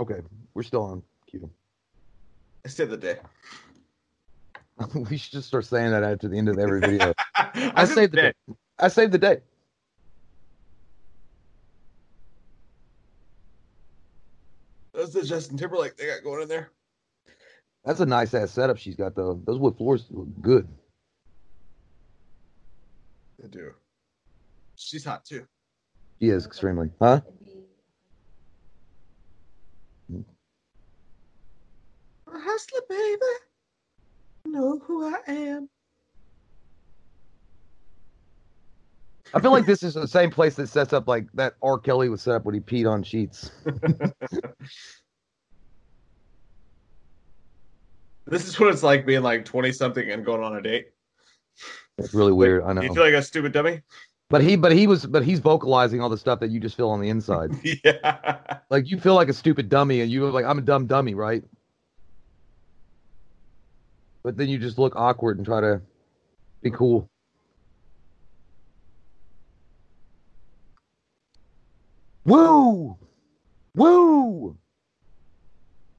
[0.00, 0.20] Okay,
[0.54, 1.50] we're still on cue.
[2.64, 3.18] I saved the day.
[4.94, 7.12] we should just start saying that after the end of every video.
[7.34, 8.32] I, I saved the day.
[8.78, 9.38] I saved the day.
[14.94, 16.70] That's the Justin Timberlake they got going in there.
[17.84, 19.40] That's a nice ass setup she's got though.
[19.44, 20.68] Those wood floors look good.
[23.38, 23.72] They do.
[24.76, 25.46] She's hot too.
[26.20, 26.90] She is extremely.
[27.00, 27.20] Huh?
[32.28, 33.47] Hustler, baby.
[34.50, 35.68] Know who I am.
[39.34, 41.78] I feel like this is the same place that sets up like that R.
[41.78, 43.50] Kelly was set up when he peed on sheets.
[48.28, 50.88] This is what it's like being like 20 something and going on a date.
[51.96, 52.62] It's really weird.
[52.62, 52.82] I know.
[52.82, 53.80] You feel like a stupid dummy?
[54.30, 56.90] But he, but he was, but he's vocalizing all the stuff that you just feel
[56.90, 57.50] on the inside.
[57.84, 58.58] yeah.
[58.68, 61.14] like you feel like a stupid dummy, and you were like, "I'm a dumb dummy,"
[61.14, 61.42] right?
[64.22, 65.80] But then you just look awkward and try to
[66.62, 67.08] be cool.
[72.24, 72.96] Woo,
[73.74, 74.56] woo!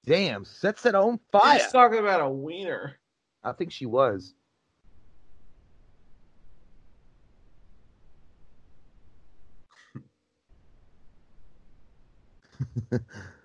[0.05, 1.60] Damn, sets it on fire.
[1.60, 2.97] She's talking about a wiener.
[3.43, 4.34] I think she was.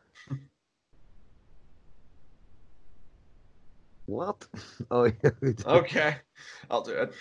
[4.06, 4.46] what?
[4.90, 5.30] Oh yeah.
[5.66, 6.16] Okay.
[6.70, 7.12] I'll do it.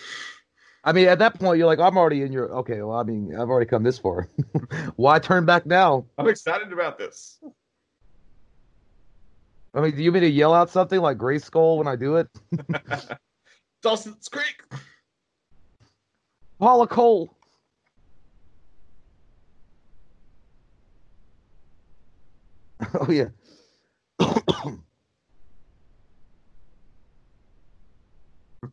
[0.86, 2.52] I mean, at that point, you're like, I'm already in your.
[2.56, 4.28] Okay, well, I mean, I've already come this far.
[4.96, 6.04] Why turn back now?
[6.18, 7.42] I'm excited about this.
[9.74, 12.28] I mean, do you mean to yell out something like Grayskull when I do it?
[13.82, 14.62] Dawson's Creek.
[16.58, 17.34] Paula Cole.
[23.00, 23.28] oh yeah.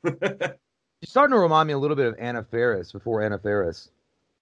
[1.02, 3.90] She's starting to remind me a little bit of Anna Faris before Anna Faris.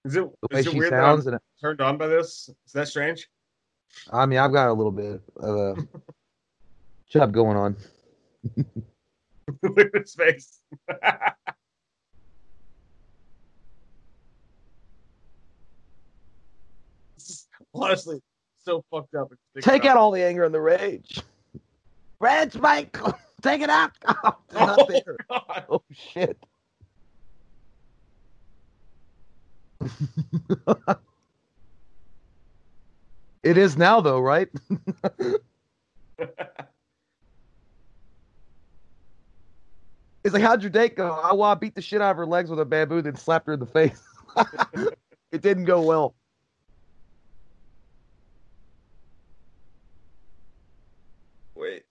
[0.04, 2.50] Is it, The way is it she weird sounds, that I'm turned on by this?
[2.66, 3.28] Is that strange?
[4.12, 5.76] I mean, I've got a little bit of a
[7.08, 7.76] chub going on.
[9.62, 10.60] Look at his face.
[17.74, 18.20] Honestly
[18.64, 19.32] so fucked up.
[19.60, 21.20] Take out all the anger and the rage.
[22.20, 22.98] Rage, Mike,
[23.40, 23.92] take it out.
[24.22, 25.16] Oh, it's oh, not there.
[25.30, 25.64] God.
[25.70, 26.36] Oh shit.
[33.42, 34.48] it is now though, right?
[40.22, 41.12] It's like, how'd your date go?
[41.12, 43.46] I, well, I beat the shit out of her legs with a bamboo, then slapped
[43.46, 44.02] her in the face.
[45.32, 46.14] it didn't go well.
[51.54, 51.84] Wait,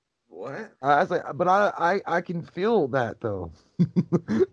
[0.52, 0.72] what?
[0.82, 3.52] I was like, but I, I, I can feel that though.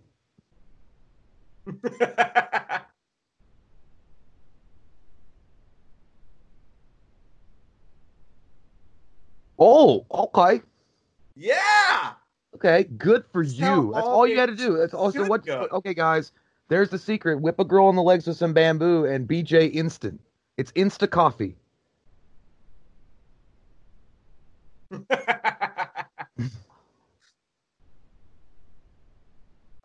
[9.58, 10.62] Oh, okay.
[11.34, 12.12] yeah.
[12.54, 13.92] Okay, good for you.
[13.94, 14.76] That's all you got to do.
[14.76, 15.44] That's also what.
[15.44, 15.68] go.
[15.72, 16.32] Okay, guys,
[16.68, 17.40] there's the secret.
[17.40, 20.20] Whip a girl on the legs with some bamboo and BJ instant.
[20.56, 21.56] It's insta coffee.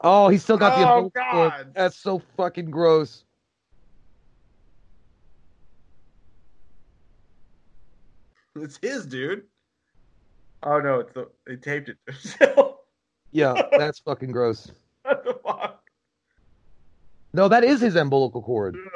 [0.03, 0.87] Oh, he's still got the.
[0.87, 1.51] Oh, umbilical cord.
[1.51, 1.73] God.
[1.75, 3.23] That's so fucking gross.
[8.55, 9.43] It's his, dude.
[10.63, 12.75] Oh no, it's the they taped it to himself.
[13.31, 14.71] Yeah, that's fucking gross.
[15.03, 15.81] what the fuck?
[17.33, 18.75] No, that is his umbilical cord.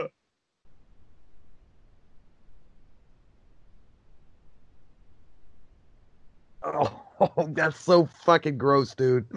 [6.67, 9.27] Oh, that's so fucking gross, dude.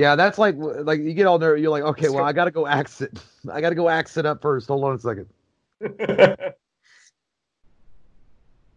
[0.00, 1.58] Yeah, that's like like you get all there.
[1.58, 3.22] You're like, okay, well, I gotta go axe it.
[3.52, 4.68] I gotta go axe it up first.
[4.68, 5.26] Hold on a second.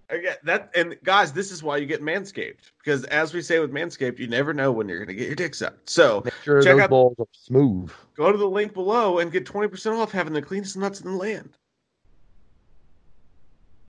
[0.09, 3.71] Again, that and guys, this is why you get Manscaped because, as we say with
[3.71, 5.89] Manscaped, you never know when you're going to get your dick sucked.
[5.89, 7.89] So Make sure check those out, balls are smooth.
[8.17, 11.09] go to the link below and get twenty percent off having the cleanest nuts in
[11.09, 11.51] the land.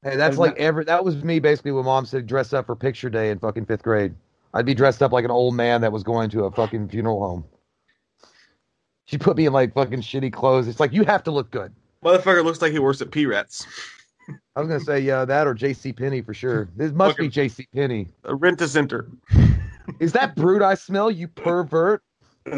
[0.05, 0.85] Hey, that's like every.
[0.85, 3.83] That was me basically when mom said dress up for picture day in fucking fifth
[3.83, 4.15] grade.
[4.55, 7.21] I'd be dressed up like an old man that was going to a fucking funeral
[7.21, 7.45] home.
[9.05, 10.69] She put me in like fucking shitty clothes.
[10.69, 11.75] It's like you have to look good.
[12.05, 13.67] Motherfucker looks like he works at P Rats.
[14.57, 15.93] I was gonna say yeah, that or J.C.
[15.93, 16.71] Penney for sure.
[16.77, 17.67] This must be J.C.
[17.75, 18.09] Penney.
[18.25, 19.11] A rent a center.
[19.99, 21.11] Is that Brut I smell?
[21.11, 22.03] You pervert.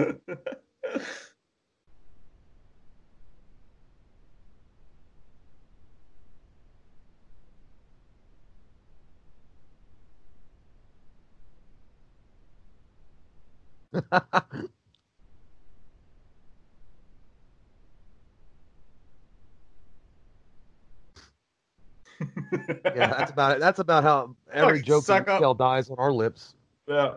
[22.94, 23.60] Yeah, that's about it.
[23.60, 26.54] That's about how every joke suck tell dies on our lips.
[26.88, 27.16] yeah.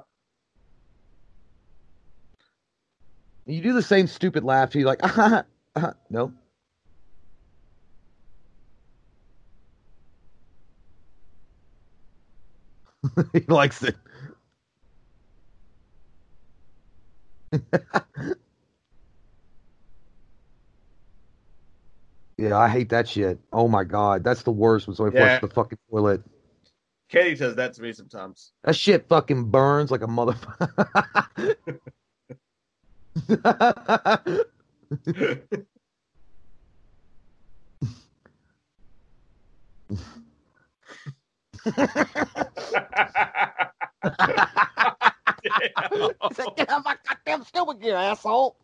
[3.46, 4.76] You do the same stupid laugh.
[4.76, 5.44] You're like, ah,
[5.76, 6.34] ah, no.
[13.34, 13.96] he likes it.
[22.38, 23.40] Yeah, I hate that shit.
[23.52, 25.28] Oh my god, that's the worst when somebody Yeah.
[25.28, 26.22] flushes the fucking toilet.
[27.10, 28.54] Katie does that to me sometimes.
[28.64, 31.56] That shit fucking burns like a motherfucker.
[44.04, 44.20] Get
[46.70, 48.58] out my goddamn stomach here, asshole.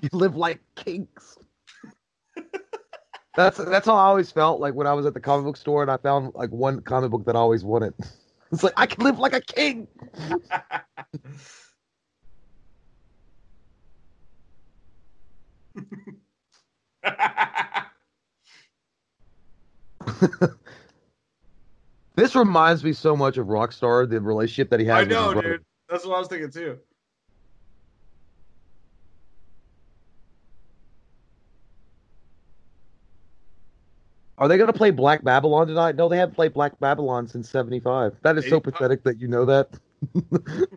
[0.02, 1.38] you live like kings.
[3.36, 5.82] That's that's how I always felt like when I was at the comic book store
[5.82, 7.94] and I found like one comic book that I always wanted.
[8.52, 9.86] It's like I can live like a king.
[22.16, 24.96] This reminds me so much of Rockstar, the relationship that he has.
[24.96, 25.64] I know, dude.
[25.88, 26.78] That's what I was thinking too.
[34.40, 35.96] Are they going to play Black Babylon tonight?
[35.96, 38.16] No, they haven't played Black Babylon since '75.
[38.22, 39.68] That is so uh, pathetic that you know that.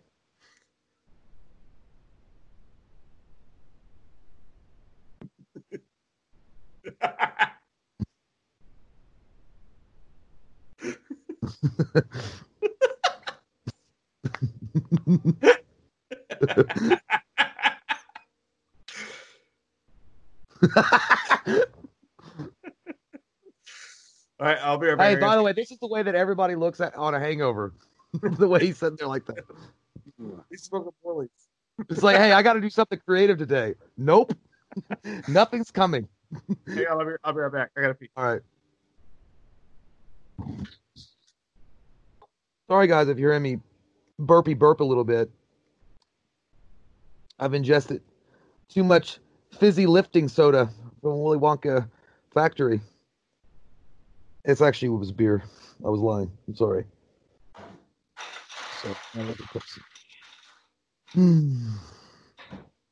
[24.44, 25.08] All right, I'll be right back.
[25.08, 27.72] Hey, by the way, this is the way that everybody looks at on a hangover.
[28.12, 29.38] the way he's sitting there like that.
[30.50, 31.28] He's smoking poorly.
[31.88, 33.74] It's like, hey, I got to do something creative today.
[33.96, 34.34] Nope,
[35.28, 36.06] nothing's coming.
[36.66, 37.70] Hang on, I'll be, I'll be right back.
[37.74, 38.10] I gotta pee.
[38.18, 38.42] All right.
[42.68, 43.60] Sorry, guys, if you're hearing me
[44.18, 45.30] burpy burp a little bit.
[47.40, 48.02] I've ingested
[48.68, 49.20] too much
[49.58, 50.68] fizzy lifting soda
[51.00, 51.88] from Willy Wonka
[52.34, 52.82] factory.
[54.44, 55.42] It's actually it was beer.
[55.84, 56.30] I was lying.
[56.48, 56.84] I'm sorry.
[58.82, 58.94] So.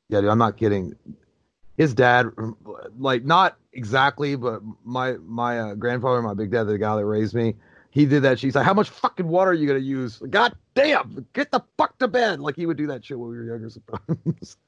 [0.09, 0.93] Yeah, dude, I'm not kidding.
[1.77, 2.27] His dad,
[2.99, 7.33] like, not exactly, but my my uh, grandfather, my big dad, the guy that raised
[7.33, 7.55] me,
[7.89, 8.37] he did that.
[8.37, 10.19] She's like, "How much fucking water are you gonna use?
[10.29, 13.37] God damn, get the fuck to bed!" Like he would do that shit when we
[13.37, 14.57] were younger sometimes.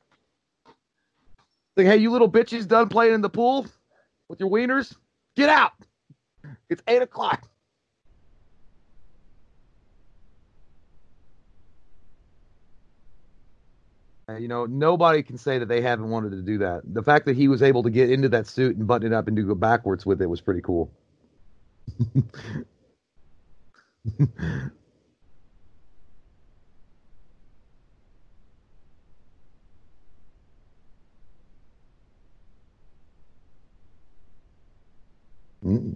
[1.78, 3.68] Like, hey, you little bitches done playing in the pool
[4.30, 4.96] with your wieners?
[5.36, 5.74] Get out.
[6.70, 7.48] It's eight o'clock.
[14.40, 16.82] You know, nobody can say that they haven't wanted to do that.
[16.86, 19.28] The fact that he was able to get into that suit and button it up
[19.28, 20.92] and do go backwards with it was pretty cool.
[35.66, 35.96] Mm.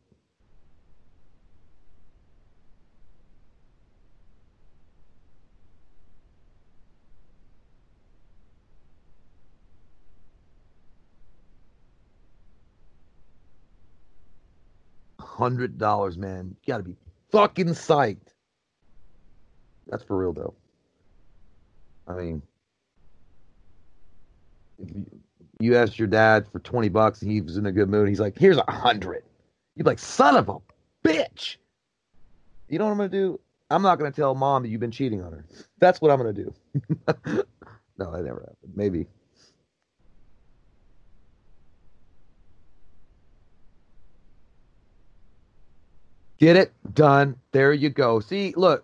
[15.31, 16.57] Hundred dollars, man.
[16.65, 16.97] You gotta be
[17.31, 18.33] fucking psyched.
[19.87, 20.53] That's for real, though.
[22.05, 22.41] I mean,
[25.59, 28.19] you, asked your dad for twenty bucks and he was in a good mood, he's
[28.19, 29.23] like, "Here's a hundred.
[29.75, 30.57] You'd be like, "Son of a
[31.07, 31.55] bitch."
[32.67, 33.39] You know what I'm gonna do?
[33.69, 35.45] I'm not gonna tell mom that you've been cheating on her.
[35.79, 36.53] That's what I'm gonna do.
[37.97, 38.73] no, that never happened.
[38.75, 39.07] Maybe.
[46.41, 47.35] Get it done.
[47.51, 48.19] There you go.
[48.19, 48.83] See, look,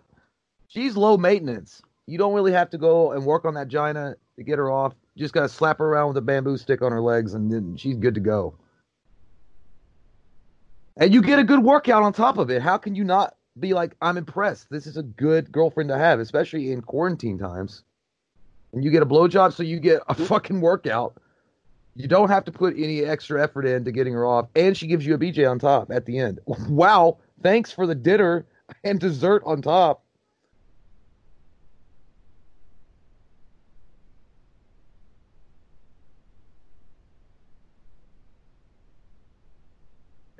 [0.68, 1.82] she's low maintenance.
[2.06, 4.94] You don't really have to go and work on that gina to get her off.
[5.16, 7.76] You just gotta slap her around with a bamboo stick on her legs, and then
[7.76, 8.54] she's good to go.
[10.96, 12.62] And you get a good workout on top of it.
[12.62, 14.70] How can you not be like, I'm impressed?
[14.70, 17.82] This is a good girlfriend to have, especially in quarantine times.
[18.72, 21.20] And you get a blowjob, so you get a fucking workout.
[21.96, 25.04] You don't have to put any extra effort into getting her off, and she gives
[25.04, 26.38] you a BJ on top at the end.
[26.68, 27.18] Wow!
[27.42, 28.46] Thanks for the dinner
[28.84, 30.04] and dessert on top.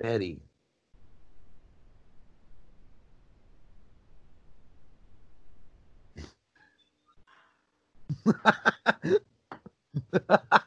[0.02, 0.40] Eddie.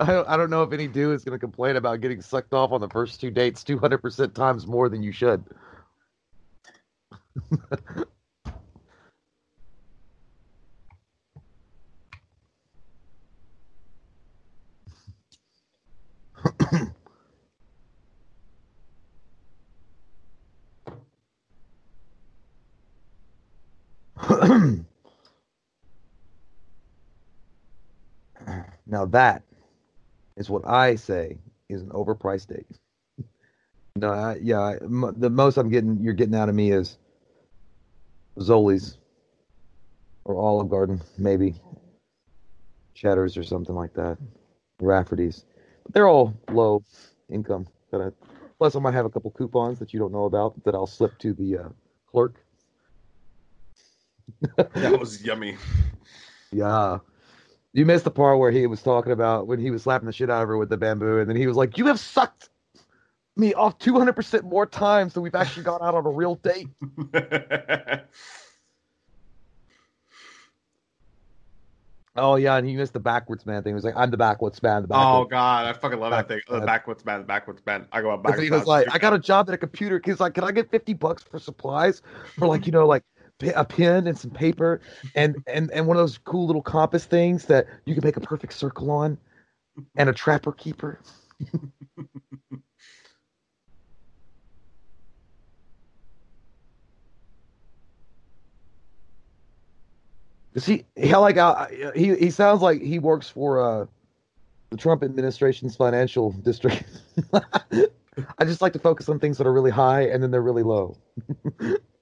[0.00, 2.52] I don't, I don't know if any dude is going to complain about getting sucked
[2.52, 5.44] off on the first two dates 200% times more than you should.
[28.86, 29.42] now that
[30.36, 32.66] is what I say is an overpriced date.
[33.96, 36.98] no, I, yeah, I, m- the most I'm getting, you're getting out of me is
[38.38, 38.98] Zoli's
[40.24, 41.54] or Olive Garden, maybe
[42.94, 44.18] Cheddar's or something like that,
[44.80, 45.44] Rafferty's.
[45.84, 46.82] But they're all low
[47.30, 47.66] income.
[47.90, 48.12] Kinda.
[48.58, 51.16] Plus, I might have a couple coupons that you don't know about that I'll slip
[51.18, 51.68] to the uh,
[52.10, 52.42] clerk.
[54.56, 55.56] That was yummy.
[56.52, 56.98] Yeah.
[57.76, 60.30] You missed the part where he was talking about when he was slapping the shit
[60.30, 62.48] out of her with the bamboo, and then he was like, You have sucked
[63.36, 66.68] me off 200% more times than we've actually gone out on a real date.
[72.18, 73.72] Oh, yeah, and he missed the backwards man thing.
[73.72, 74.86] He was like, I'm the backwards man.
[74.88, 76.40] The oh god, I fucking love that thing.
[76.48, 77.86] Oh, the Back- backwards man, the backwards man.
[77.92, 78.42] I go out backwards.
[78.42, 80.00] he was like, I got a job at a computer.
[80.02, 82.00] He's like, Can I get 50 bucks for supplies?
[82.38, 83.04] For like, you know, like
[83.54, 84.80] a pen and some paper
[85.14, 88.20] and, and, and one of those cool little compass things that you can make a
[88.20, 89.18] perfect circle on
[89.96, 91.00] and a trapper keeper.
[100.54, 100.86] Does he?
[100.96, 103.86] He like uh, he he sounds like he works for uh,
[104.70, 106.84] the Trump administration's financial district.
[108.38, 110.62] I just like to focus on things that are really high and then they're really
[110.62, 110.96] low.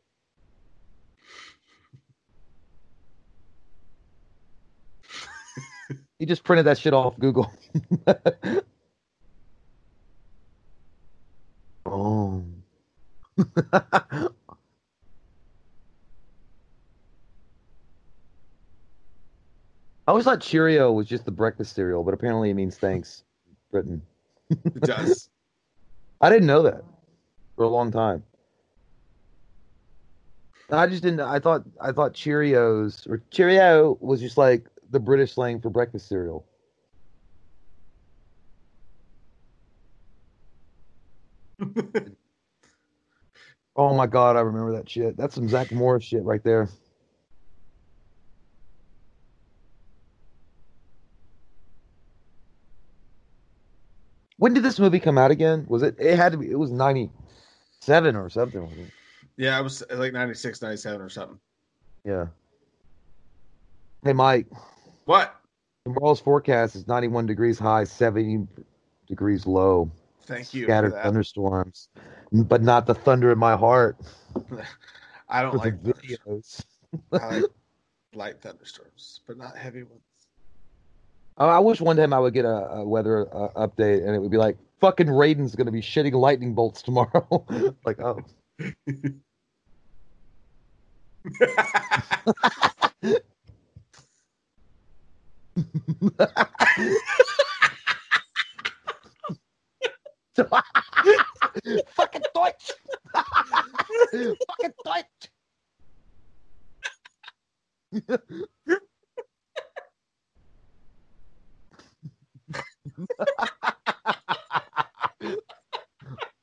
[6.18, 7.52] he just printed that shit off Google.
[11.86, 12.44] oh.
[20.06, 23.24] I always thought Cheerio was just the breakfast cereal, but apparently it means thanks,
[23.70, 24.02] Britain.
[24.50, 25.30] It does.
[26.20, 26.84] I didn't know that
[27.56, 28.22] for a long time.
[30.70, 31.20] I just didn't.
[31.20, 36.08] I thought I thought Cheerios or Cheerio was just like the British slang for breakfast
[36.08, 36.46] cereal.
[43.76, 45.16] oh my god, I remember that shit.
[45.16, 46.68] That's some Zach Morris shit right there.
[54.36, 55.64] When did this movie come out again?
[55.68, 55.96] Was it?
[55.98, 56.50] It had to be.
[56.50, 57.10] It was ninety
[57.80, 58.90] seven or something.
[59.36, 61.38] Yeah, it was like 96, 97 or something.
[62.04, 62.26] Yeah.
[64.04, 64.46] Hey Mike,
[65.06, 65.34] What?
[65.86, 68.46] tomorrow's forecast is ninety one degrees high, seventy
[69.08, 69.90] degrees low.
[70.26, 70.64] Thank you.
[70.64, 71.04] Scattered for that.
[71.04, 71.88] thunderstorms,
[72.30, 73.96] but not the thunder in my heart
[75.28, 76.62] I don't like videos.
[77.12, 77.44] I like
[78.14, 80.02] light thunderstorms, but not heavy ones.
[81.38, 84.20] Oh, I wish one time I would get a, a weather uh, update and it
[84.20, 87.44] would be like, fucking Raiden's going to be shitting lightning bolts tomorrow.
[87.84, 88.20] like, oh.
[101.94, 102.72] fucking Deutsch!
[104.12, 105.30] fucking Deutsch!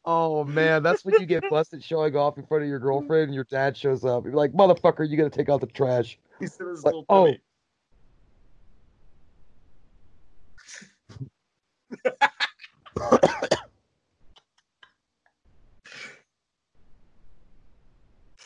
[0.03, 3.35] Oh man, that's when you get busted showing off in front of your girlfriend and
[3.35, 4.25] your dad shows up.
[4.25, 6.17] You're like, motherfucker, you gotta take out the trash.
[6.39, 7.25] he said his Like, little oh.
[7.25, 7.39] tummy.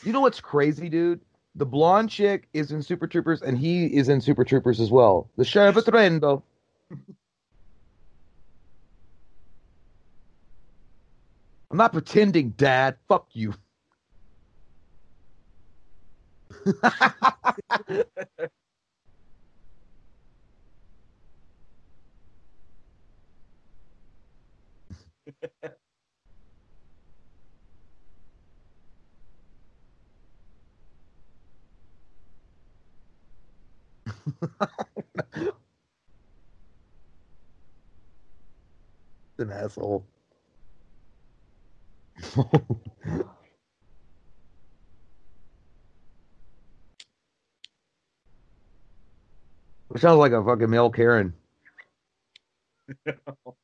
[0.06, 1.20] You know what's crazy, dude?
[1.56, 5.28] The blonde chick is in Super Troopers and he is in Super Troopers as well.
[5.36, 6.44] The Sheriff of Rainbow.
[11.70, 12.98] I'm not pretending, Dad.
[13.08, 13.54] Fuck you.
[39.38, 40.06] An asshole.
[49.94, 51.34] It sounds like a fucking male Karen.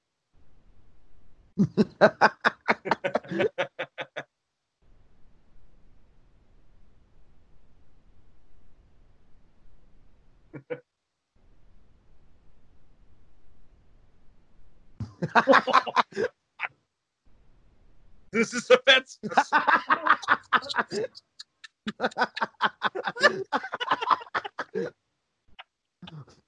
[18.33, 19.33] This is offensive.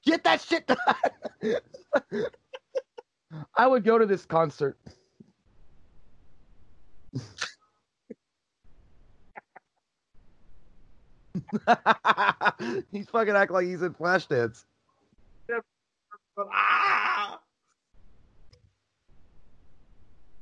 [0.04, 0.78] Get that shit done.
[3.56, 4.78] I would go to this concert.
[12.92, 14.64] he's fucking act like he's in Flashdance.
[16.38, 17.40] ah!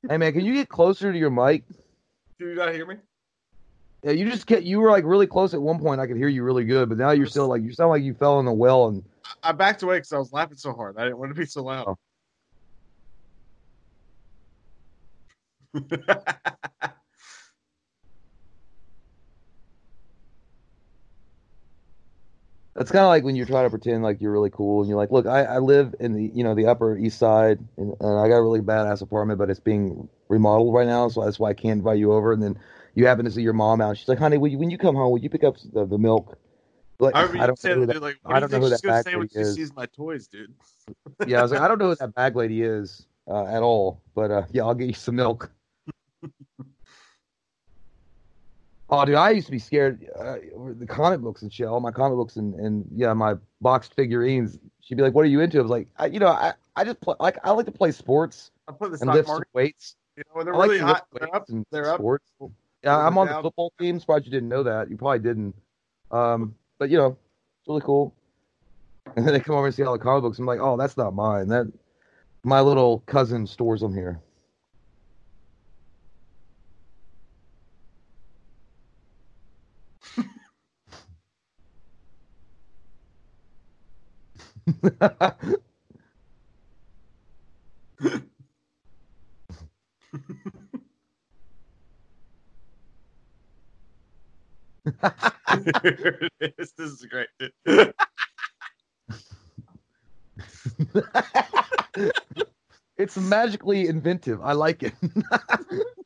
[0.08, 1.64] Hey man, can you get closer to your mic?
[2.38, 2.96] Do you not hear me?
[4.02, 6.00] Yeah, you just get you were like really close at one point.
[6.00, 8.14] I could hear you really good, but now you're still like you sound like you
[8.14, 9.04] fell in the well and
[9.42, 10.96] I backed away because I was laughing so hard.
[10.98, 11.86] I didn't want to be so loud.
[11.86, 11.98] Oh.
[22.74, 24.96] It's kind of like when you try to pretend like you're really cool and you're
[24.96, 28.18] like, look, I, I live in the you know the Upper East Side and, and
[28.18, 31.50] I got a really badass apartment, but it's being remodeled right now, so that's why
[31.50, 32.32] I can't invite you over.
[32.32, 32.58] And then
[32.94, 33.98] you happen to see your mom out.
[33.98, 36.38] She's like, honey, you, when you come home, will you pick up the, the milk?
[36.98, 39.04] Like, I you don't know who that, like, I don't do know who she's that
[39.04, 39.54] say when lady she is.
[39.54, 40.54] sees my toys, dude?
[41.26, 44.00] yeah, I was like, I don't know who that bag lady is uh, at all,
[44.14, 45.50] but uh, yeah, I'll get you some milk.
[48.90, 50.06] oh, dude, I used to be scared.
[50.18, 50.36] Uh,
[50.78, 54.58] the comic books and shit, all my comic books and, and yeah, my boxed figurines.
[54.80, 56.84] She'd be like, "What are you into?" I was like, I, you know, I, I
[56.84, 59.96] just play, like I like to play sports I put the and stock lift weights.
[60.16, 61.06] You know, when they're I like really lift hot.
[61.12, 61.48] They're up.
[61.48, 61.98] and They're up.
[61.98, 62.24] sports.
[62.82, 64.00] Yeah, I'm on the football team.
[64.00, 64.90] Surprised you didn't know that.
[64.90, 65.54] You probably didn't.
[66.10, 67.16] Um, but you know,
[67.60, 68.14] it's really cool.
[69.16, 70.38] And then they come over and see all the comic books.
[70.38, 71.48] I'm like, oh, that's not mine.
[71.48, 71.70] That
[72.44, 74.20] my little cousin stores them here.
[96.40, 97.28] this is great.
[102.96, 104.40] it's magically inventive.
[104.42, 104.92] I like it.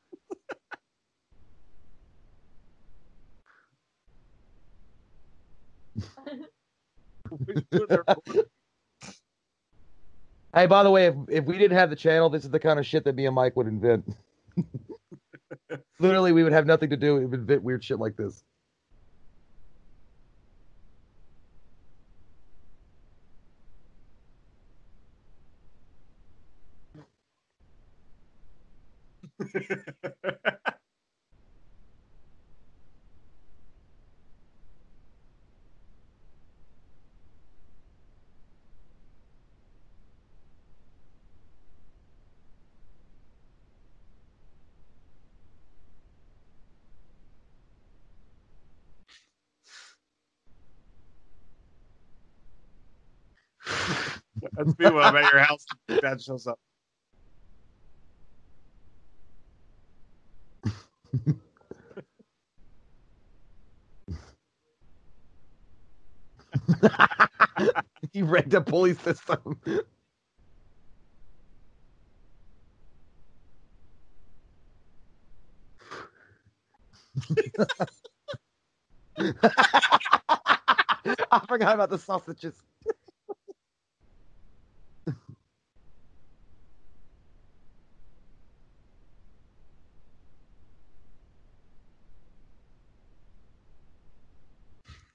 [10.55, 12.79] hey, by the way, if, if we didn't have the channel, this is the kind
[12.79, 14.07] of shit that me and Mike would invent.
[16.01, 17.17] Literally, we would have nothing to do.
[17.17, 18.45] We would invent weird shit like this.
[54.57, 55.67] That's me when I'm at your house.
[56.03, 56.59] Dad shows up.
[68.13, 69.61] he rigged a pulley system.
[81.31, 82.55] I forgot about the sausages.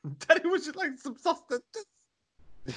[0.28, 1.62] Daddy, would you like some sausage?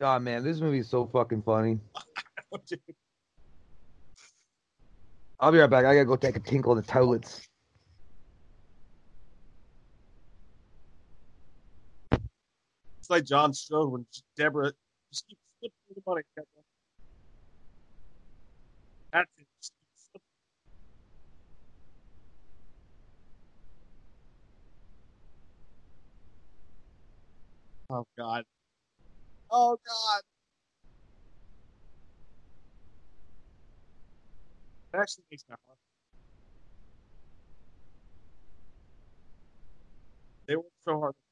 [0.00, 1.78] God, man, this movie is so fucking funny.
[5.40, 5.84] I'll be right back.
[5.84, 7.48] I gotta go take a tinkle in the toilets.
[13.00, 14.72] It's like John Strode when Deborah
[15.12, 16.22] just keeps slipping the money.
[16.36, 16.46] Deborah.
[19.12, 19.46] That's it.
[19.60, 20.22] Just keep slipping.
[27.90, 28.44] Oh God.
[29.50, 30.22] Oh God.
[34.94, 35.78] It actually makes my heart.
[40.48, 41.14] They worked so hard.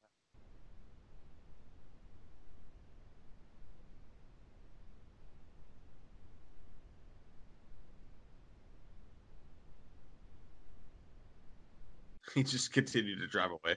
[12.35, 13.75] He just continued to drive away.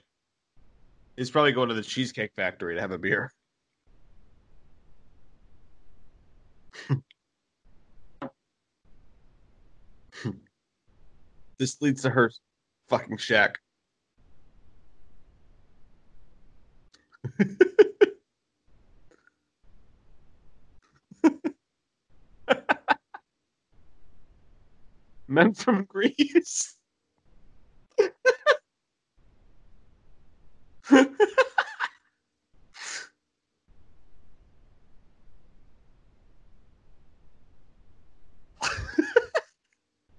[1.17, 3.31] He's probably going to the Cheesecake Factory to have a beer.
[11.57, 12.29] this leads to her
[12.89, 13.59] fucking shack.
[25.27, 26.75] Men from Greece.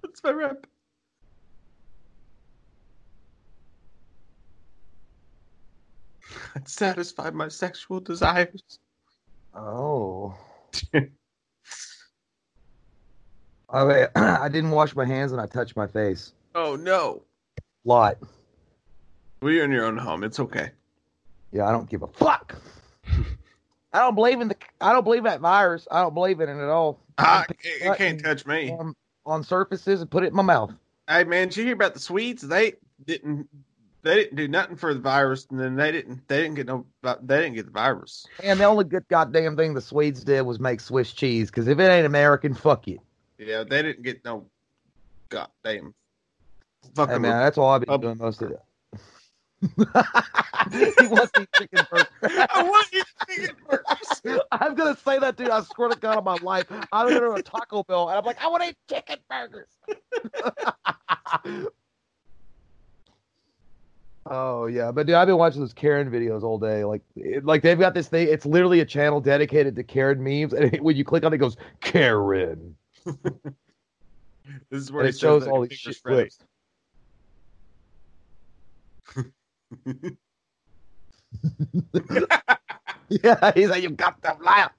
[0.02, 0.66] That's my rep.
[6.54, 8.78] I'd satisfy my sexual desires.
[9.54, 10.34] Oh.
[10.94, 11.08] I,
[13.84, 16.32] mean, I didn't wash my hands and I touched my face.
[16.54, 17.22] Oh no.
[17.84, 18.18] Lot.
[19.42, 20.24] Well, you're in your own home.
[20.24, 20.70] It's okay.
[21.52, 22.56] Yeah, I don't give a fuck.
[23.92, 24.56] I don't believe in the.
[24.80, 25.88] I don't believe that virus.
[25.90, 27.00] I don't believe in it at all.
[27.18, 28.70] I it, it can't touch me.
[28.70, 28.94] On,
[29.24, 30.72] on surfaces and put it in my mouth.
[31.08, 32.42] Hey man, did you hear about the Swedes?
[32.42, 32.74] They
[33.06, 33.48] didn't.
[34.02, 36.28] They didn't do nothing for the virus, and then they didn't.
[36.28, 36.84] They didn't get no.
[37.02, 38.26] They didn't get the virus.
[38.42, 41.50] And the only good goddamn thing the Swedes did was make Swiss cheese.
[41.50, 43.00] Because if it ain't American, fuck it.
[43.38, 44.46] Yeah, they didn't get no.
[45.28, 45.94] Goddamn.
[46.96, 48.60] Hey man, that's all I've been doing most of it.
[50.98, 52.08] he wants to eat chicken burgers.
[52.22, 54.42] I want you chicken burgers.
[54.52, 55.50] I'm gonna say that, dude.
[55.50, 56.66] I swear to God on my life.
[56.70, 59.16] I'm gonna go to a Taco Bell and I'm like, I want to eat chicken
[59.30, 59.68] burgers.
[64.30, 66.84] oh yeah, but dude, I've been watching those Karen videos all day.
[66.84, 68.28] Like, it, like they've got this thing.
[68.28, 71.36] It's literally a channel dedicated to Karen memes, and it- when you click on it,
[71.36, 72.76] it goes Karen,
[74.70, 75.96] This is where and it shows all these he shit
[83.08, 84.72] Yeah, he's like, you got to laugh.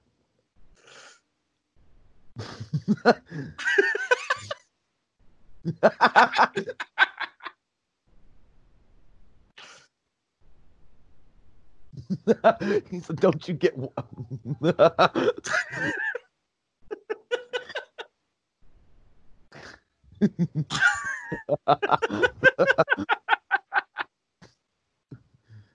[12.90, 13.74] he said, "Don't you get?"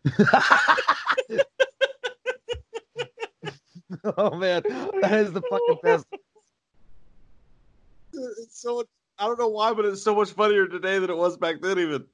[4.18, 4.64] oh man,
[5.02, 6.06] that is the fucking best.
[8.14, 8.84] It's so
[9.18, 11.80] I don't know why, but it's so much funnier today than it was back then.
[11.80, 12.06] Even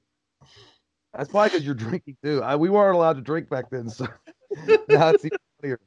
[1.13, 2.43] That's probably because you're drinking too.
[2.43, 4.05] I, we weren't allowed to drink back then, so
[4.89, 5.79] now it's even funnier.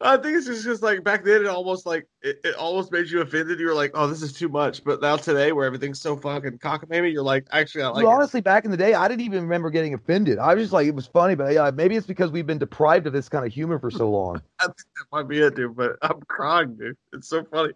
[0.00, 3.08] I think it's just because like back then it almost like it, it almost made
[3.08, 3.58] you offended.
[3.58, 6.58] You were like, "Oh, this is too much." But now today, where everything's so fucking
[6.58, 9.22] cockamamie, you're like, "Actually, I like Well, it." honestly, back in the day, I didn't
[9.22, 10.38] even remember getting offended.
[10.38, 13.08] I was just like, it was funny, but yeah, maybe it's because we've been deprived
[13.08, 14.40] of this kind of humor for so long.
[14.60, 15.74] I think that might be it, dude.
[15.74, 16.96] But I'm crying, dude.
[17.12, 17.72] It's so funny.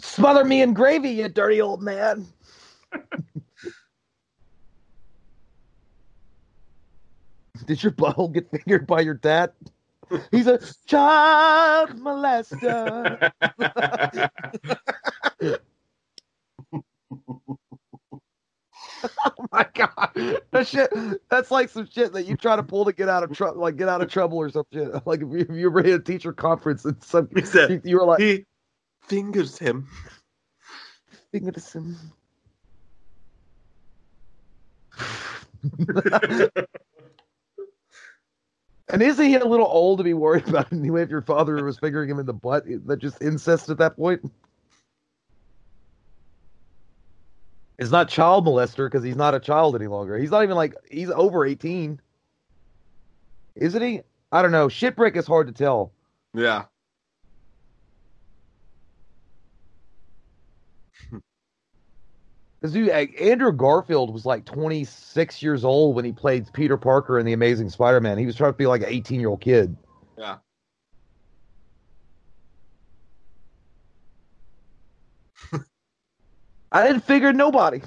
[0.00, 2.26] Smother me in gravy, you dirty old man.
[7.66, 9.52] Did your butthole get fingered by your dad?
[10.30, 13.32] He's a child molester.
[19.24, 20.92] oh my god, that shit.
[21.30, 23.76] That's like some shit that you try to pull to get out of trouble, like
[23.76, 25.06] get out of trouble or some shit.
[25.06, 28.04] Like if you, if you were in a teacher conference and some, said, you were
[28.04, 28.44] like, he
[29.02, 29.88] fingers him.
[31.32, 31.96] fingers him.
[38.90, 41.78] And isn't he a little old to be worried about anyway if your father was
[41.78, 42.64] fingering him in the butt?
[42.68, 44.30] Eh, that just incest at that point?
[47.78, 50.16] It's not child molester because he's not a child any longer.
[50.16, 52.00] He's not even like he's over 18.
[53.56, 54.00] Isn't he?
[54.30, 54.68] I don't know.
[54.68, 55.92] Shitbrick is hard to tell.
[56.34, 56.64] Yeah.
[62.64, 67.26] Because dude, Andrew Garfield was like 26 years old when he played Peter Parker in
[67.26, 68.16] The Amazing Spider-Man.
[68.16, 69.76] He was trying to be like an 18 year old kid.
[70.16, 70.38] Yeah.
[76.72, 77.82] I didn't figure nobody.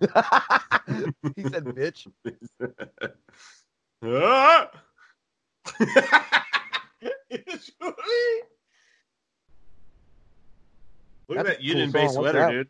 [0.00, 0.08] he
[1.44, 2.08] said, "Bitch."
[4.04, 4.68] Ah!
[11.32, 12.16] Look at That's a that Union cool Bay song.
[12.16, 12.50] Sweater, that?
[12.50, 12.68] dude.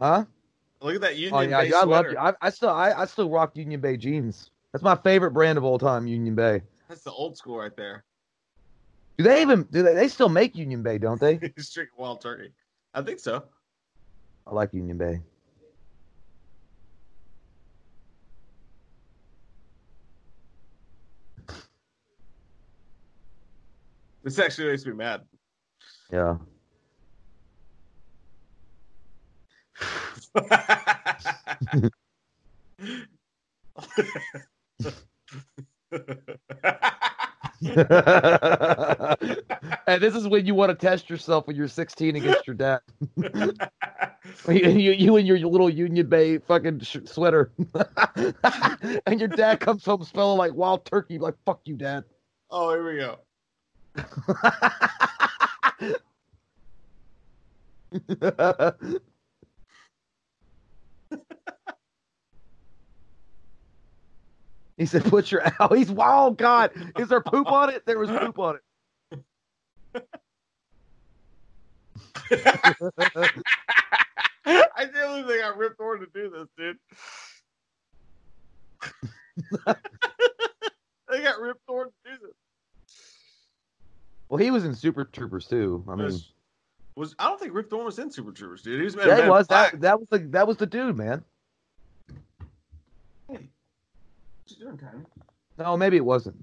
[0.00, 0.24] Huh?
[0.80, 2.10] Look at that Union Oh yeah, Bay yeah I love sweater.
[2.12, 2.18] you.
[2.18, 4.50] I, I still, I, I still rock Union Bay jeans.
[4.72, 6.62] That's my favorite brand of all time, Union Bay.
[6.88, 8.04] That's the old school right there.
[9.16, 9.94] Do they even do they?
[9.94, 11.40] They still make Union Bay, don't they?
[11.56, 12.52] He's drinking wild turkey.
[12.94, 13.42] I think so.
[14.46, 15.20] I like Union Bay.
[24.22, 25.22] This actually makes me mad.
[26.12, 26.36] Yeah.
[39.86, 42.80] And this is when you want to test yourself when you're 16 against your dad.
[44.48, 47.50] you, you, you and your little Union Bay fucking sh- sweater,
[49.06, 51.18] and your dad comes home smelling like wild turkey.
[51.18, 52.04] Like fuck you, dad.
[52.50, 53.18] oh, here we go.
[64.78, 66.38] he said, "Put your out." He's wild.
[66.38, 67.84] God, is there poop on it?
[67.84, 68.62] There was poop on it.
[72.30, 72.36] I
[74.76, 76.78] can't believe they got Rip Torn to do this, dude.
[81.10, 82.34] they got Rip Torn to do this.
[84.28, 85.84] Well, he was in Super Troopers too.
[85.88, 86.32] I mean, was,
[86.96, 88.78] was I don't think Rip Torn was in Super Troopers, dude.
[88.78, 89.46] He was, yeah, he was.
[89.48, 91.24] That that was the that was the dude, man.
[93.26, 93.40] What
[94.50, 95.04] you doing, Tiny?
[95.58, 96.36] No, maybe it wasn't.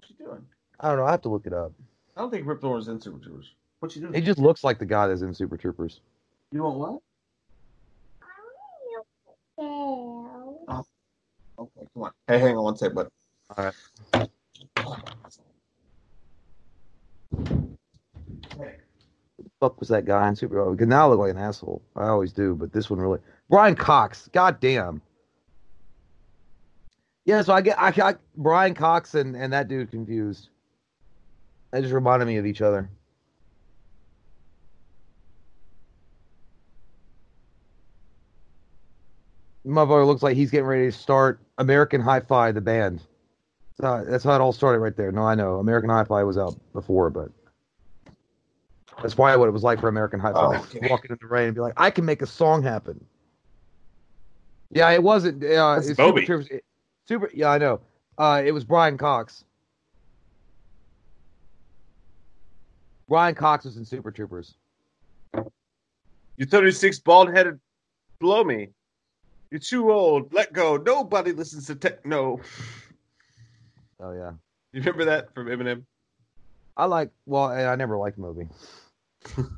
[0.00, 0.46] What you doing?
[0.80, 1.06] I don't know.
[1.06, 1.72] I have to look it up.
[2.16, 3.52] I don't think Rip Torn was in Super Troopers.
[3.80, 4.14] What you doing?
[4.14, 6.00] He just looks like the guy that's in Super Troopers.
[6.52, 7.00] You want what?
[9.58, 10.84] Oh.
[11.58, 12.10] Okay, come on.
[12.26, 13.08] Hey, hang on one sec, bud.
[13.56, 13.74] All right.
[18.58, 18.76] Hey.
[19.60, 20.60] Fuck was that guy in Super?
[20.60, 21.82] Oh, because now I look like an asshole.
[21.96, 23.20] I always do, but this one really.
[23.48, 24.28] Brian Cox.
[24.32, 25.00] God damn.
[27.24, 30.48] Yeah, so I get I got Brian Cox and and that dude confused.
[31.70, 32.88] They just reminded me of each other.
[39.64, 43.00] My Motherfucker looks like he's getting ready to start American Hi-Fi, the band.
[43.78, 45.10] That's how, that's how it all started right there.
[45.10, 45.56] No, I know.
[45.56, 47.30] American Hi-Fi was out before, but
[49.02, 50.58] that's why what it was like for American Hi-Fi.
[50.58, 50.86] Okay.
[50.90, 53.02] Walking in the rain and be like, I can make a song happen.
[54.70, 55.42] Yeah, it wasn't.
[55.42, 56.26] Uh, it's Bobby.
[56.28, 56.64] It-
[57.06, 57.30] Super.
[57.34, 57.80] Yeah, I know.
[58.16, 59.44] Uh, it was Brian Cox.
[63.08, 64.54] Brian Cox was in Super Troopers.
[66.36, 67.60] You 36 bald headed
[68.20, 68.68] blow me.
[69.50, 70.32] You're too old.
[70.32, 70.76] Let go.
[70.76, 72.40] Nobody listens to techno.
[74.00, 74.32] Oh yeah,
[74.72, 75.84] You remember that from Eminem?
[76.76, 77.10] I like.
[77.26, 78.48] Well, I I never liked the movie.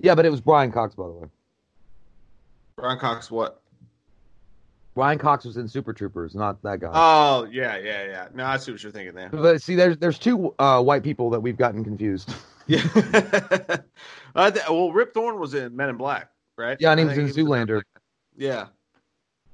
[0.00, 1.28] yeah, but it was Brian Cox, by the way.
[2.76, 3.62] Brian Cox, what?
[4.94, 6.90] Ryan Cox was in Super Troopers, not that guy.
[6.92, 8.28] Oh, yeah, yeah, yeah.
[8.34, 9.28] No, I see what you're thinking there.
[9.30, 12.32] but see, there's there's two uh, white people that we've gotten confused.
[12.68, 12.82] Yeah.
[14.34, 16.76] uh, th- well, Rip Torn was in Men in Black, right?
[16.80, 17.82] Yeah, and he was in Zoolander.
[18.36, 18.66] Yeah.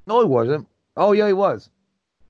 [0.06, 0.66] No, he wasn't.
[0.96, 1.68] Oh yeah, he was.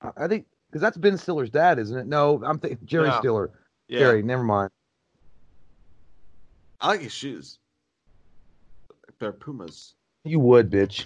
[0.01, 2.05] I- I think because that's Ben Stiller's dad, isn't it?
[2.05, 3.17] No, I'm thinking Jerry No.
[3.19, 3.51] Stiller.
[3.87, 3.99] Yeah.
[3.99, 4.71] Jerry, never mind.
[6.81, 7.59] I like his shoes.
[9.19, 9.95] They're Pumas.
[10.23, 11.05] You would, bitch.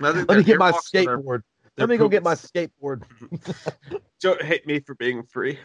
[0.00, 1.42] Let me get my Airwalks, but they're- skateboard.
[1.76, 3.02] they're Let me go get my skateboard.
[4.20, 5.58] Don't hate me for being free.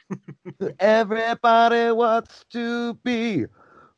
[0.78, 3.46] Everybody wants to be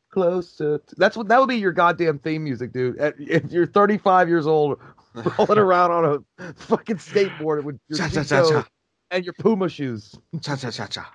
[0.09, 0.77] closer.
[0.79, 0.95] To...
[0.97, 2.97] That's what that would be your goddamn theme music, dude.
[2.97, 4.79] At- If you're 35 years old,
[5.37, 8.67] rolling around on a fucking skateboard with your Cha cha cha cha.
[9.11, 10.15] and your Puma shoes.
[10.41, 11.11] Cha cha cha cha.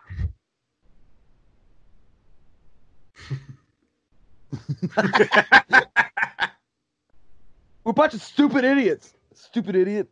[7.84, 9.14] We're a bunch of stupid idiots.
[9.34, 10.08] Stupid idiot.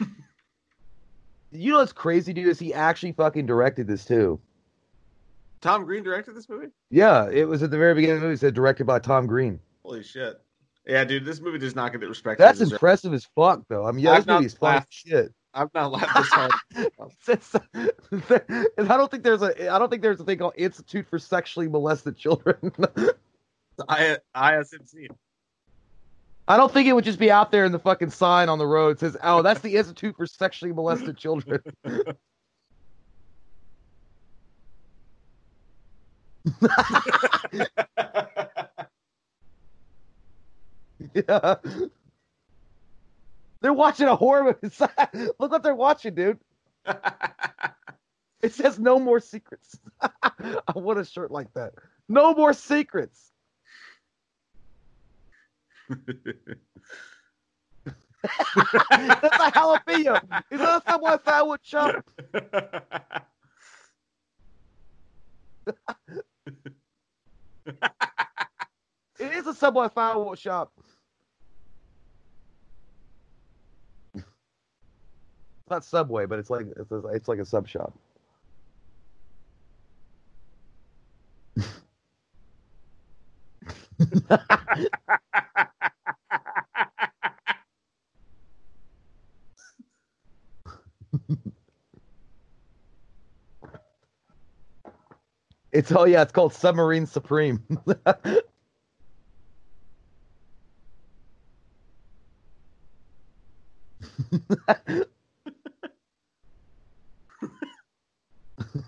[1.52, 2.48] you know what's crazy, dude?
[2.48, 4.40] Is he actually fucking directed this too?
[5.60, 6.68] Tom Green directed this movie?
[6.90, 8.34] Yeah, it was at the very beginning of the movie.
[8.34, 9.60] It said directed by Tom Green.
[9.84, 10.40] Holy shit.
[10.86, 12.38] Yeah, dude, this movie does not get the respect.
[12.38, 13.86] That's impressive as fuck, though.
[13.86, 15.32] I mean, yeah, I've this not movie is funny shit.
[15.54, 16.52] I've not laughed this hard.
[18.76, 21.18] And I don't think there's a I don't think there's a thing called Institute for
[21.18, 22.72] Sexually Molested Children.
[23.88, 25.08] I ISMC.
[26.46, 28.66] I don't think it would just be out there in the fucking sign on the
[28.66, 31.60] road says, "Oh, that's the Institute for Sexually Molested Children."
[41.14, 41.54] yeah.
[43.60, 44.74] They're watching a horror movie.
[45.38, 46.38] Look what they're watching, dude.
[48.40, 51.72] It says "No more secrets." I want a shirt like that.
[52.08, 53.32] No more secrets.
[55.88, 56.08] That's
[58.22, 60.22] a jalapeno.
[60.50, 62.04] Is that a Subway sandwich shop?
[69.18, 70.72] It is a Subway firework shop.
[75.70, 77.94] Not Subway, but it's like it's, it's like a sub shop.
[95.72, 97.62] It's oh yeah, it's called Submarine Supreme.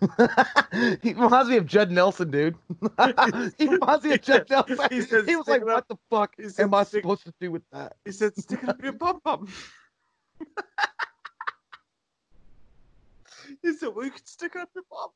[1.03, 2.57] he reminds me of Judd Nelson, dude.
[3.59, 4.79] he reminds me of Judd Nelson.
[4.91, 5.65] He He, was like.
[5.65, 8.37] "What the fuck He said, am I "Stick- supposed to do with that?" he said,
[8.37, 9.49] stick it up your bum bum.
[13.63, 15.11] he said, well, you can stick it up your bum.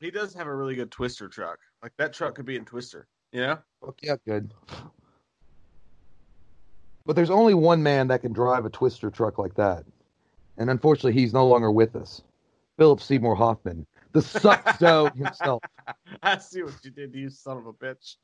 [0.00, 1.58] He does have a really good twister truck.
[1.84, 3.06] Like that truck could be in Twister.
[3.30, 3.58] You know?
[3.84, 4.54] Fuck yeah, good.
[7.04, 9.84] But there's only one man that can drive a twister truck like that,
[10.56, 12.22] and unfortunately, he's no longer with us.
[12.78, 15.62] Philip Seymour Hoffman, the suck so himself.
[16.22, 18.16] I see what you did, you son of a bitch.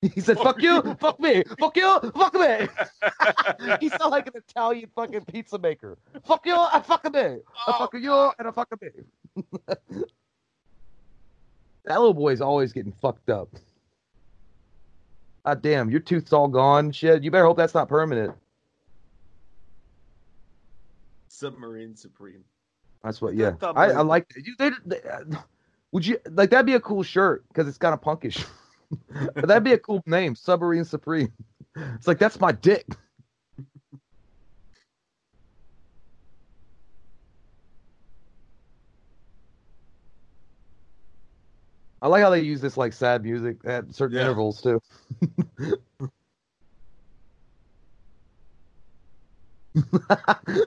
[0.00, 2.68] He said, "Fuck you, fuck me, fuck you, fuck me."
[3.80, 5.98] he sounded like an Italian fucking pizza maker.
[6.24, 7.20] Fuck you, I fuck me.
[7.20, 8.88] I Oh, fuck you, and I fuck me.
[11.84, 13.48] That little boy's always getting fucked up.
[15.44, 16.90] God damn, your tooth's all gone.
[16.92, 18.34] Shit, you better hope that's not permanent.
[21.28, 22.44] Submarine Supreme.
[23.02, 23.34] That's what.
[23.34, 24.26] I Yeah, thought I, I like
[24.58, 25.24] they, they, uh,
[25.92, 28.44] would you like that'd be a cool shirt because it's kind of punkish.
[29.34, 31.32] But that'd be a cool name, Submarine Supreme.
[31.96, 32.86] It's like that's my dick.
[42.04, 44.24] I like how they use this like sad music at certain Yeah.
[44.24, 44.78] intervals too.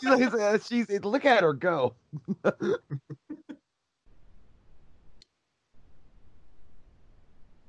[0.00, 1.94] she's like, uh, she's look at her go.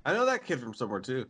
[0.05, 1.25] I know that kid from somewhere too.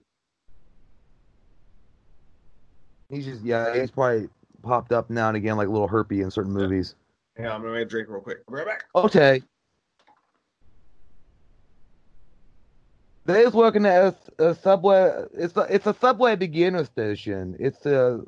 [3.09, 4.29] He's just yeah, he's probably
[4.66, 6.95] popped up now and again like a little herpy in certain movies.
[7.39, 8.45] Yeah, I'm gonna make a drink real quick.
[8.47, 8.86] Be right back.
[8.95, 9.41] Okay.
[13.26, 15.26] They's working at a, a subway.
[15.34, 17.55] It's a it's a subway beginner station.
[17.59, 18.22] It's a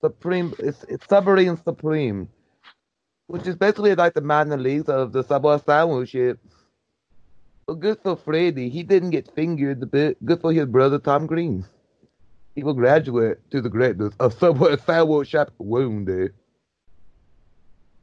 [0.00, 0.54] supreme.
[0.58, 2.28] It's it's submarine supreme,
[3.28, 6.14] which is basically like the minor leagues of the subway sandwich.
[7.66, 8.68] Well, good for Freddy.
[8.68, 9.88] He didn't get fingered.
[9.90, 11.64] Good for his brother Tom Green.
[12.54, 16.34] He will graduate to the greatness of Subway sandwich shop wounded.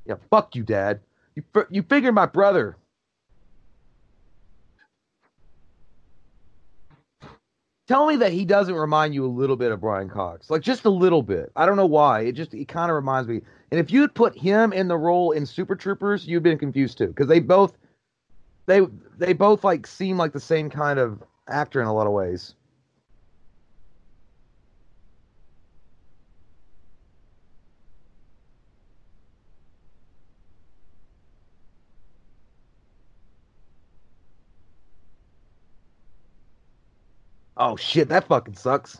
[0.06, 1.02] Yeah, fuck you, Dad.
[1.36, 2.78] You you figure my brother.
[7.88, 10.84] Tell me that he doesn't remind you a little bit of Brian Cox, like just
[10.84, 11.52] a little bit.
[11.56, 12.22] I don't know why.
[12.22, 13.42] It just it kind of reminds me.
[13.72, 16.98] And if you had put him in the role in Super Troopers, you'd been confused
[16.98, 17.78] too, because they both
[18.66, 18.82] they
[19.18, 22.56] they both like seem like the same kind of actor in a lot of ways.
[37.58, 39.00] Oh shit, that fucking sucks.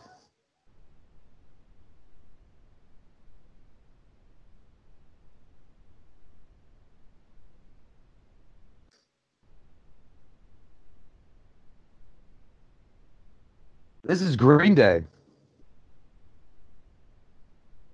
[14.04, 15.04] This is Green Day.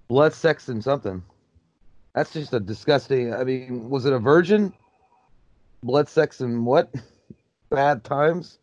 [0.08, 1.22] Blood, sex, and something.
[2.14, 3.34] That's just a disgusting.
[3.34, 4.72] I mean, was it a virgin?
[5.82, 6.94] Blood, sex, and what?
[7.70, 8.58] Bad times?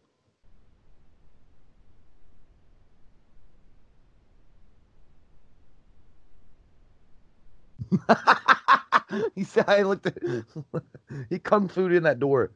[9.36, 10.18] he said, I looked at,
[11.30, 12.52] he kung fu in that door.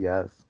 [0.00, 0.41] Yes.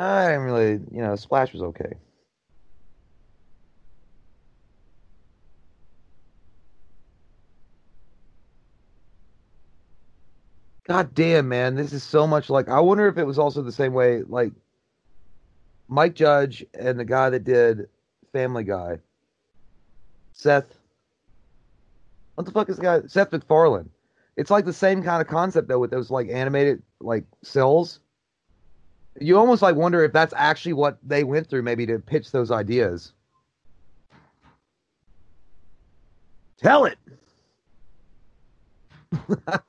[0.00, 1.92] I didn't really, you know, Splash was okay.
[10.88, 12.68] God damn, man, this is so much like.
[12.68, 14.52] I wonder if it was also the same way, like
[15.86, 17.88] Mike Judge and the guy that did
[18.32, 18.98] Family Guy,
[20.32, 20.78] Seth.
[22.36, 23.00] What the fuck is the guy?
[23.06, 23.90] Seth MacFarlane.
[24.38, 28.00] It's like the same kind of concept though, with those like animated like cells
[29.20, 32.50] you almost like wonder if that's actually what they went through maybe to pitch those
[32.50, 33.12] ideas.
[36.56, 36.98] Tell it.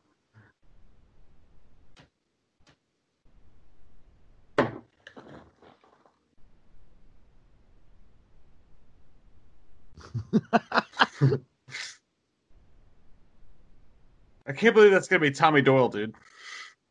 [14.47, 16.13] I can't believe that's gonna be Tommy Doyle, dude.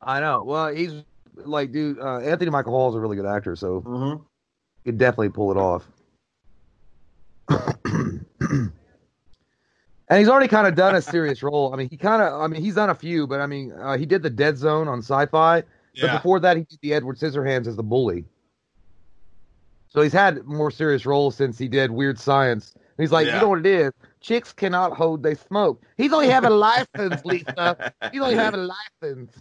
[0.03, 0.43] i know.
[0.45, 1.03] Well he's
[1.47, 4.23] like dude uh, anthony michael hall is a really good actor so Mm-hmm.
[4.85, 5.87] he could definitely pull it off
[10.09, 12.47] and he's already kind of done a serious role i mean he kind of i
[12.47, 14.99] mean he's done a few but i mean uh, he did the dead zone on
[14.99, 15.62] sci-fi
[16.01, 18.25] But before that, he did the Edward Scissorhands as the bully.
[19.89, 22.75] So he's had more serious roles since he did Weird Science.
[22.77, 23.35] And he's like, Yeah.
[23.35, 23.93] you know what it is?
[24.21, 25.83] Chicks cannot hold they smoke.
[25.97, 27.93] He's only having a license, Lisa.
[28.12, 28.71] He's only having a
[29.03, 29.35] license.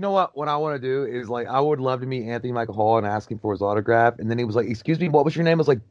[0.00, 0.34] You know what?
[0.34, 2.96] What I want to do is like I would love to meet Anthony Michael Hall
[2.96, 5.36] and ask him for his autograph, and then he was like, "Excuse me, what was
[5.36, 5.82] your name?" I was like,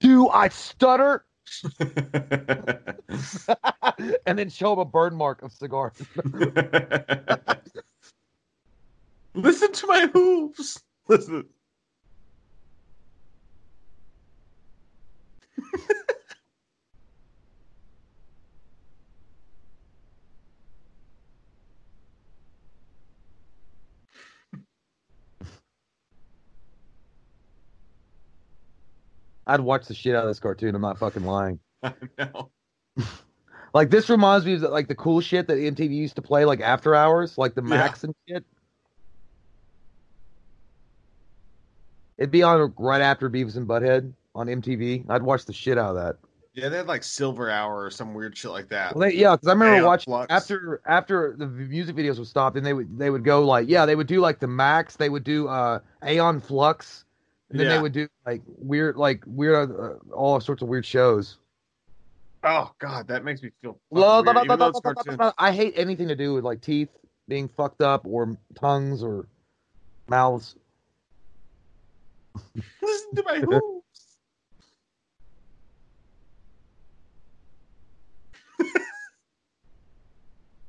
[0.00, 1.24] "Do I stutter?"
[4.26, 5.94] and then show him a burn mark of cigar.
[9.34, 10.82] Listen to my hooves.
[11.08, 11.46] Listen.
[29.46, 30.74] I'd watch the shit out of this cartoon.
[30.74, 31.58] I'm not fucking lying.
[31.82, 32.50] I know.
[33.74, 36.60] Like this reminds me of like the cool shit that MTV used to play like
[36.60, 37.68] after hours, like the Yeah.
[37.70, 38.44] Maxx and shit.
[42.18, 45.06] It'd be on right after Beavis and Butthead on MTV.
[45.08, 46.16] I'd watch the shit out of that.
[46.54, 48.94] Yeah, they had like Silver Hour or some weird shit like that.
[48.94, 50.26] Well, they, yeah, because I remember Aeon watching Flux.
[50.30, 53.86] after after the music videos would stop, and they would they would go like yeah,
[53.86, 57.06] they would do like the Maxx, they would do uh Aeon Flux,
[57.52, 57.76] and then Yeah.
[57.76, 61.38] they would do like weird like weird uh, all sorts of weird shows.
[62.42, 63.72] Oh god, that makes me feel.
[63.90, 65.18] fucking Lo- weird, even though it's cartoon.
[65.38, 66.88] I hate anything to do with like teeth
[67.28, 69.26] being fucked up or tongues or
[70.08, 70.56] mouths.
[72.82, 73.82] Listen to my hooves.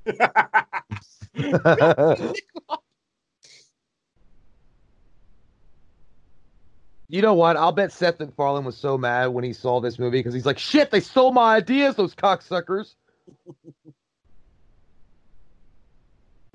[7.13, 7.55] You know what?
[7.57, 10.57] I'll bet Seth MacFarlane was so mad when he saw this movie because he's like,
[10.57, 12.95] "Shit, they stole my ideas, those cocksuckers."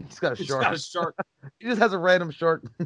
[0.08, 0.62] He's got a shark.
[0.62, 1.14] got a shark.
[1.60, 2.64] He just has a random shark.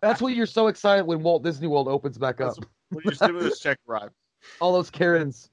[0.00, 2.54] That's why you're so excited when Walt Disney World opens back up.
[2.54, 4.14] That's when your stimulus check arrives.
[4.60, 5.50] All those Karens.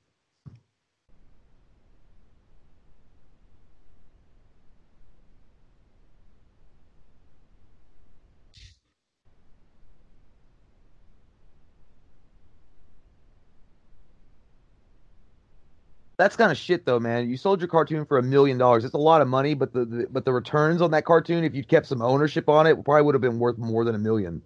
[16.18, 17.30] That's kind of shit, though, man.
[17.30, 18.86] You sold your cartoon for a million dollars.
[18.86, 21.54] It's a lot of money, but the, the but the returns on that cartoon, if
[21.54, 24.42] you'd kept some ownership on it, probably would have been worth more than a million.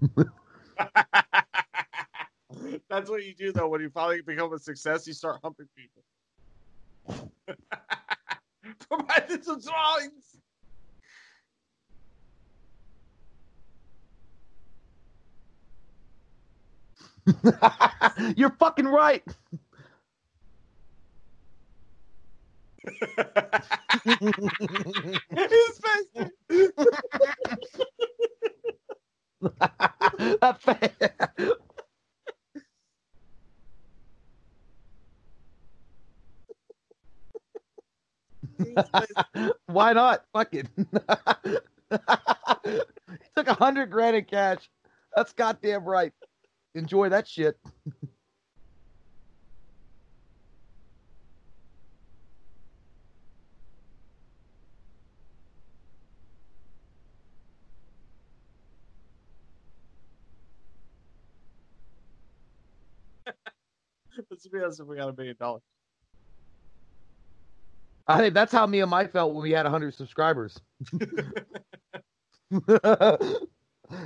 [2.88, 3.68] That's what you do though.
[3.68, 6.02] When you finally become a success, you start humping people.
[8.88, 10.36] Provided some drawings.
[18.36, 19.22] You're fucking right.
[22.86, 22.94] His
[30.60, 30.90] face.
[39.66, 40.24] Why not?
[40.32, 40.66] Fuck it.
[43.36, 44.68] took a hundred grand in cash.
[45.14, 46.12] That's goddamn right.
[46.74, 47.58] Enjoy that shit.
[64.30, 64.80] Let's be honest.
[64.80, 65.62] If we got a million dollars.
[68.08, 70.60] I think that's how me and Mike felt when we had hundred subscribers.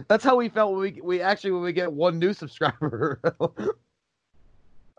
[0.09, 3.21] that's how we felt when we we actually when we get one new subscriber.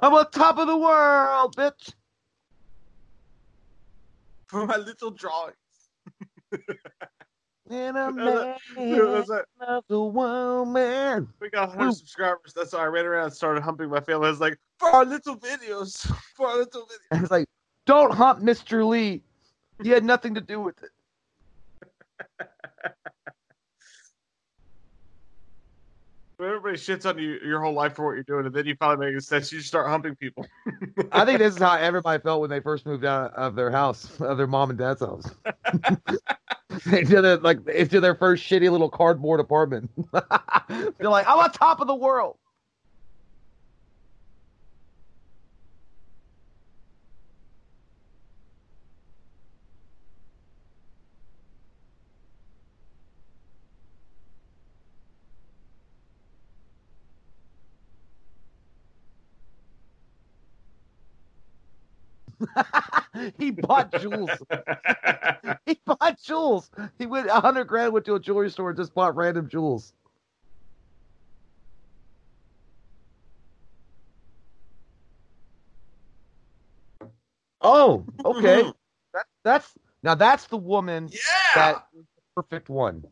[0.04, 1.94] I'm on top of the world, bitch.
[4.48, 5.56] For my little drawings.
[7.72, 9.46] And I'm That's man That's it.
[9.62, 11.30] of the world, man.
[11.40, 11.92] We got 100 Woo.
[11.94, 12.52] subscribers.
[12.54, 14.28] That's why I ran around and started humping my family.
[14.28, 16.06] I was like, for our little videos.
[16.36, 17.12] For our little videos.
[17.12, 17.48] And it's like,
[17.86, 18.86] don't hump Mr.
[18.86, 19.22] Lee.
[19.82, 20.90] He had nothing to do with it.
[22.48, 22.48] When
[26.42, 29.08] everybody shits on you your whole life for what you're doing, and then you finally
[29.08, 30.46] make a sense, you start humping people.
[31.12, 34.20] I think this is how everybody felt when they first moved out of their house,
[34.20, 35.30] of their mom and dad's house.
[36.92, 39.90] into their like into their first shitty little cardboard apartment.
[40.12, 42.38] They're like, I'm on top of the world.
[63.38, 64.30] he bought jewels.
[65.66, 66.70] he bought jewels.
[66.98, 69.94] He went a hundred grand went to a jewelry store and just bought random jewels.
[77.62, 78.64] Oh, okay.
[78.64, 78.70] Mm-hmm.
[79.14, 79.74] that, that's
[80.04, 81.10] now that's the woman.
[81.12, 81.20] Yeah,
[81.56, 81.88] that
[82.36, 83.06] perfect one.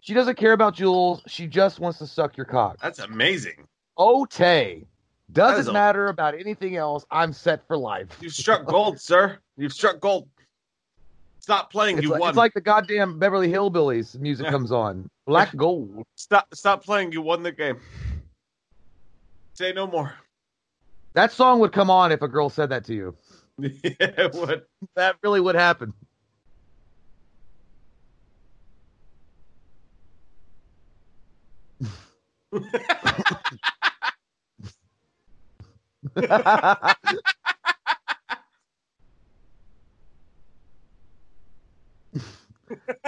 [0.00, 1.22] She doesn't care about jewels.
[1.26, 2.78] She just wants to suck your cock.
[2.80, 3.66] That's amazing.
[3.98, 4.84] Otay.
[5.32, 7.04] Doesn't matter about anything else.
[7.10, 8.08] I'm set for life.
[8.20, 9.38] You've struck gold, sir.
[9.56, 10.28] You've struck gold.
[11.40, 11.98] Stop playing.
[11.98, 12.28] It's you like, won.
[12.30, 14.50] it's like the goddamn Beverly Hillbillies music Yeah.
[14.50, 15.08] comes on.
[15.26, 16.04] Black gold.
[16.16, 16.46] Stop.
[16.54, 17.12] Stop playing.
[17.12, 17.78] You won the game.
[19.54, 20.14] Say no more.
[21.14, 23.14] That song would come on if a girl said that to you.
[23.58, 24.66] yeah, what?
[24.96, 25.92] That really would happen.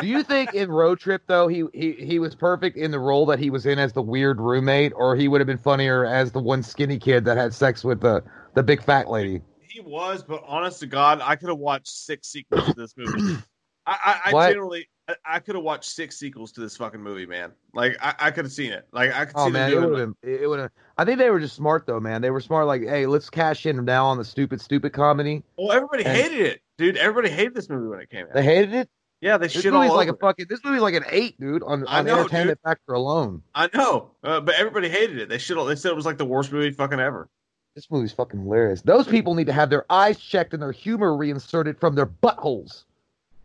[0.00, 3.26] Do you think in Road Trip though he, he he was perfect in the role
[3.26, 6.32] that he was in as the weird roommate, or he would have been funnier as
[6.32, 8.22] the one skinny kid that had sex with the
[8.54, 9.42] the big fat lady?
[9.60, 13.38] He was, but honest to God, I could have watched six sequels to this movie.
[13.86, 14.88] I, I, I generally,
[15.24, 17.52] I, could have watched six sequels to this fucking movie, man.
[17.72, 18.86] Like I, I could have seen it.
[18.92, 20.34] Like I could Oh see man, them it would have been.
[20.42, 20.70] It would have.
[20.98, 22.22] I think they were just smart though, man.
[22.22, 22.66] They were smart.
[22.66, 25.44] Like, hey, let's cash in now on the stupid, stupid comedy.
[25.56, 26.96] Well, everybody And- hated it, dude.
[26.96, 28.34] Everybody hated this movie when it came out.
[28.34, 28.88] They hated it.
[29.20, 29.96] yeah, they This shit all movie's over.
[29.98, 30.20] like a it.
[30.20, 30.46] fucking.
[30.48, 33.42] This movie's like an eight, dude, on, I on know, entertainment factor alone.
[33.54, 35.28] I know, uh, but everybody hated it.
[35.28, 35.56] They should.
[35.56, 35.66] Have.
[35.68, 37.28] They said it was like the worst movie fucking ever.
[37.76, 38.80] This movie's fucking hilarious.
[38.82, 42.84] Those people need to have their eyes checked and their humor reinserted from their buttholes.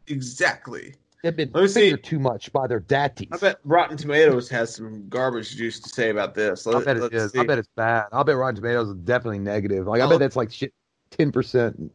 [0.08, 0.96] Exactly.
[1.24, 1.82] They've been Let me see.
[1.82, 3.28] fingered too much by their daddies.
[3.32, 6.66] I bet Rotten Tomatoes has some garbage juice to say about this.
[6.66, 7.40] I bet it see.
[7.40, 8.06] I bet it's bad.
[8.12, 9.86] I bet Rotten Tomatoes is definitely negative.
[9.86, 10.74] Like I bet that's like shit,
[11.12, 11.92] ten percent.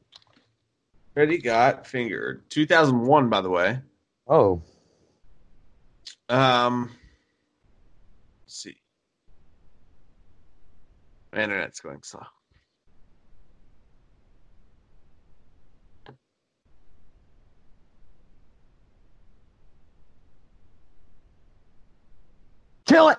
[1.15, 2.49] Freddy got fingered.
[2.51, 3.81] 2001, by the way.
[4.29, 4.61] Oh,
[6.29, 6.91] Um,
[8.45, 8.77] let's see.
[11.33, 12.21] My internet's going slow.
[22.87, 23.19] Kill it.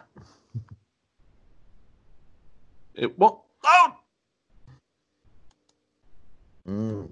[2.96, 3.94] It won't load.
[6.68, 7.10] Mm.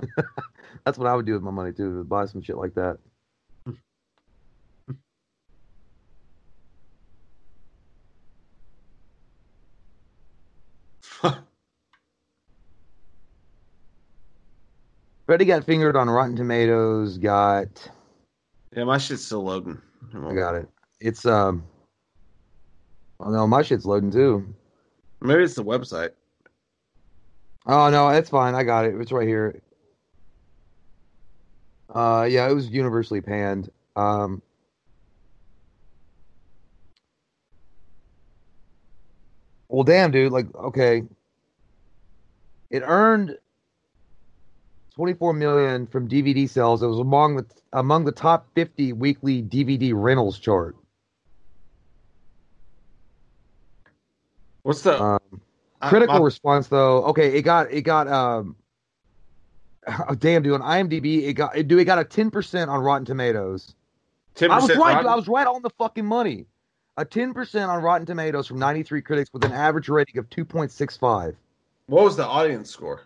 [0.84, 2.00] That's what I would do with my money too.
[2.00, 2.98] is Buy some shit like that.
[15.26, 17.18] Freddy got fingered on Rotten Tomatoes.
[17.18, 17.90] Got
[18.74, 19.80] yeah, my shit's still loading.
[20.14, 20.68] I got it.
[21.00, 21.64] It's um.
[23.20, 24.54] Oh no, my shit's loading too.
[25.20, 26.10] Maybe it's the website.
[27.66, 28.54] Oh no, it's fine.
[28.54, 28.94] I got it.
[29.00, 29.60] It's right here.
[31.94, 33.70] Uh, yeah, it was universally panned.
[33.94, 34.42] Um,
[39.68, 40.32] well, damn, dude.
[40.32, 41.04] Like, okay,
[42.70, 43.38] it earned
[44.96, 46.82] twenty-four million from DVD sales.
[46.82, 50.74] It was among the among the top fifty weekly DVD rentals chart.
[54.62, 55.20] What's the Um,
[55.80, 58.56] I- critical my- response though okay it got it got um
[60.08, 63.04] oh, damn dude on imdb it got it, dude, it got a 10% on rotten
[63.04, 63.74] tomatoes
[64.34, 64.96] 10% i was right Rotten?
[65.02, 66.46] dude, i was right on the fucking money
[66.96, 71.36] a 10% on rotten tomatoes from 93 critics with an average rating of 2.65
[71.86, 73.02] What was the audience score?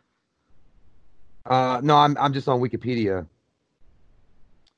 [1.46, 3.26] Uh no i'm, I'm just on wikipedia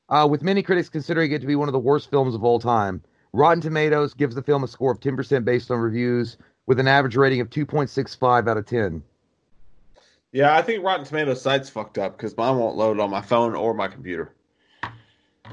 [0.09, 2.59] uh, with many critics considering it to be one of the worst films of all
[2.61, 3.03] time
[3.33, 6.37] rotten tomatoes gives the film a score of 10% based on reviews
[6.67, 9.03] with an average rating of 2.65 out of 10
[10.33, 13.55] Yeah, I think Rotten Tomatoes site's fucked up because mine won't load on my phone
[13.55, 14.33] or my computer.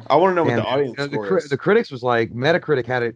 [0.07, 1.49] I want to know what the audience the, the score cri- is.
[1.49, 3.15] the critics was like Metacritic had it.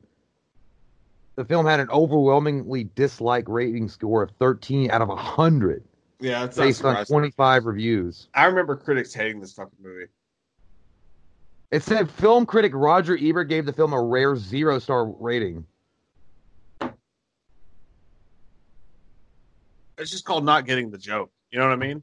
[1.36, 5.84] The film had an overwhelmingly dislike rating score of 13 out of 100
[6.24, 8.30] yeah, it's based on 25 reviews.
[8.34, 10.06] I remember critics hating this fucking movie.
[11.70, 15.66] It said film critic Roger Ebert gave the film a rare zero star rating.
[19.98, 21.30] It's just called not getting the joke.
[21.52, 22.02] You know what I mean?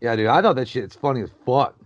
[0.00, 1.76] Yeah, dude, I thought that shit is funny as fuck.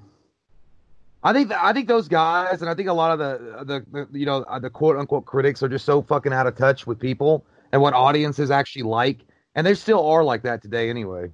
[1.23, 4.19] I think I think those guys, and I think a lot of the the, the
[4.19, 6.99] you know uh, the quote unquote critics are just so fucking out of touch with
[6.99, 9.21] people and what audiences actually like,
[9.55, 11.31] and they still are like that today anyway.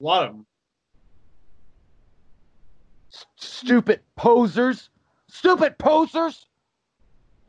[0.00, 0.46] A lot of them.
[3.36, 4.90] stupid posers,
[5.28, 6.46] stupid posers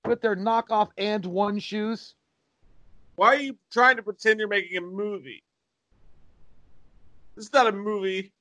[0.05, 2.15] with their knockoff And1 shoes.
[3.15, 5.43] Why are you trying to pretend you're making a movie?
[7.35, 8.31] This is not a movie.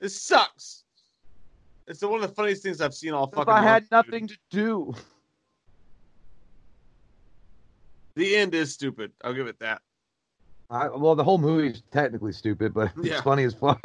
[0.00, 0.84] This sucks.
[1.86, 3.52] It's one of the funniest things I've seen all If fucking.
[3.52, 4.12] I had month, dude.
[4.12, 4.94] nothing to do,
[8.16, 9.12] The end is stupid.
[9.22, 9.82] I'll give it that.
[10.74, 13.12] I, well, the whole movie's technically stupid, but Yeah.
[13.14, 13.80] it's funny as fuck.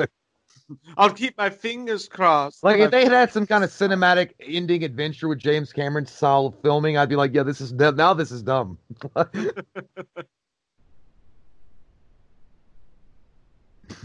[0.98, 2.64] I'll keep my fingers crossed.
[2.64, 6.52] Like if they had had some kind of cinematic ending adventure with James Cameron style
[6.64, 8.78] filming, I'd be like, yeah, this is now this is dumb.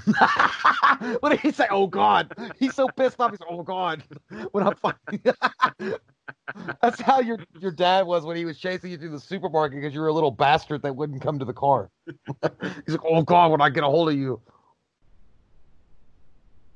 [1.20, 1.66] what did he say?
[1.70, 2.34] Oh God!
[2.58, 3.30] He's so pissed off.
[3.30, 4.02] He's like, oh God!
[4.52, 5.22] When I'm fighting,
[6.82, 9.94] that's how your your dad was when he was chasing you through the supermarket because
[9.94, 11.90] you were a little bastard that wouldn't come to the car.
[12.06, 13.50] He's like, oh God!
[13.50, 14.40] When I get a hold of you.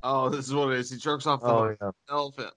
[0.03, 0.91] oh, this is what it is.
[0.91, 1.91] He jerks off the Oh yeah.
[2.09, 2.53] elephant.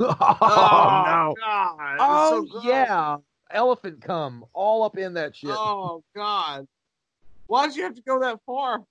[0.00, 1.34] Oh, oh no!
[1.38, 1.96] God!
[2.00, 3.16] Oh so yeah,
[3.50, 5.50] elephant cum all up in that shit.
[5.52, 6.66] Oh God!
[7.46, 8.84] Why did you have to go that far?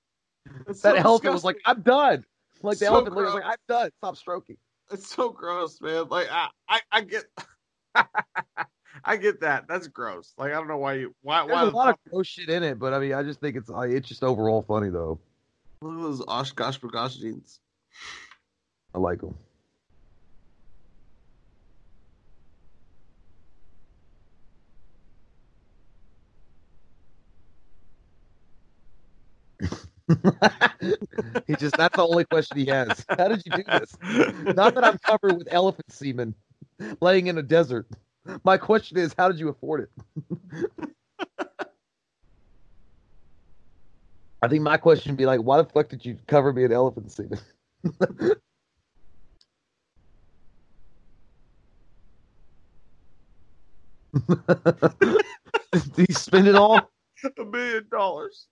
[0.68, 2.26] It's that so elephant was like, "I'm done."
[2.62, 3.90] Like the So elephant was like, "I'm done.
[3.98, 4.58] Stop stroking."
[4.92, 6.08] It's so gross, man.
[6.10, 7.26] Like I, I, I get,
[9.04, 9.68] I get that.
[9.68, 10.34] That's gross.
[10.38, 11.64] Like I don't know why you, why, There's why.
[11.64, 13.92] a lot of gross shit in it, but I mean, I just think it's like
[13.92, 15.20] it's just overall funny though.
[15.82, 17.60] Look at those OshKosh B'gosh jeans.
[18.94, 19.36] I like them.
[31.48, 33.06] he just that's the only question he has.
[33.18, 33.98] How did you do this?
[34.56, 36.36] Not that I'm covered with elephant semen
[37.02, 37.88] laying in a desert.
[38.44, 39.90] My question is, how did you afford it?
[44.42, 46.72] I think my question would be like, why the fuck did you cover me in
[46.72, 47.40] elephant semen?
[55.72, 56.92] Did he spend it all?
[57.40, 58.48] a million dollars.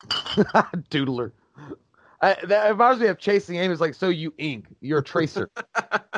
[0.90, 1.32] Doodler.
[2.22, 3.72] I, that reminds me of Chasing Amy.
[3.72, 4.66] It's like, so you ink.
[4.80, 5.50] You're a tracer.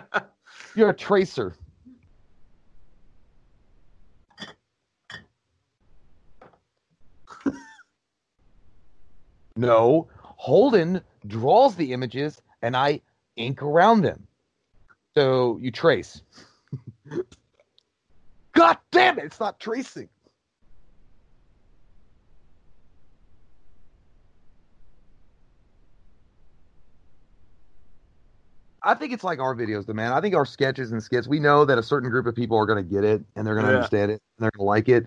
[0.75, 1.55] You're a tracer.
[9.57, 13.01] no, Holden draws the images and I
[13.37, 14.27] ink around them.
[15.15, 16.23] So you trace.
[18.53, 20.09] God damn it, it's not tracing.
[28.85, 30.13] I think it's like our videos, though, man.
[30.13, 32.67] I think our sketches and skits, we know that a certain group of people are
[32.67, 33.77] going to get it and they're going to Yeah.
[33.77, 35.07] understand it and they're going to like it.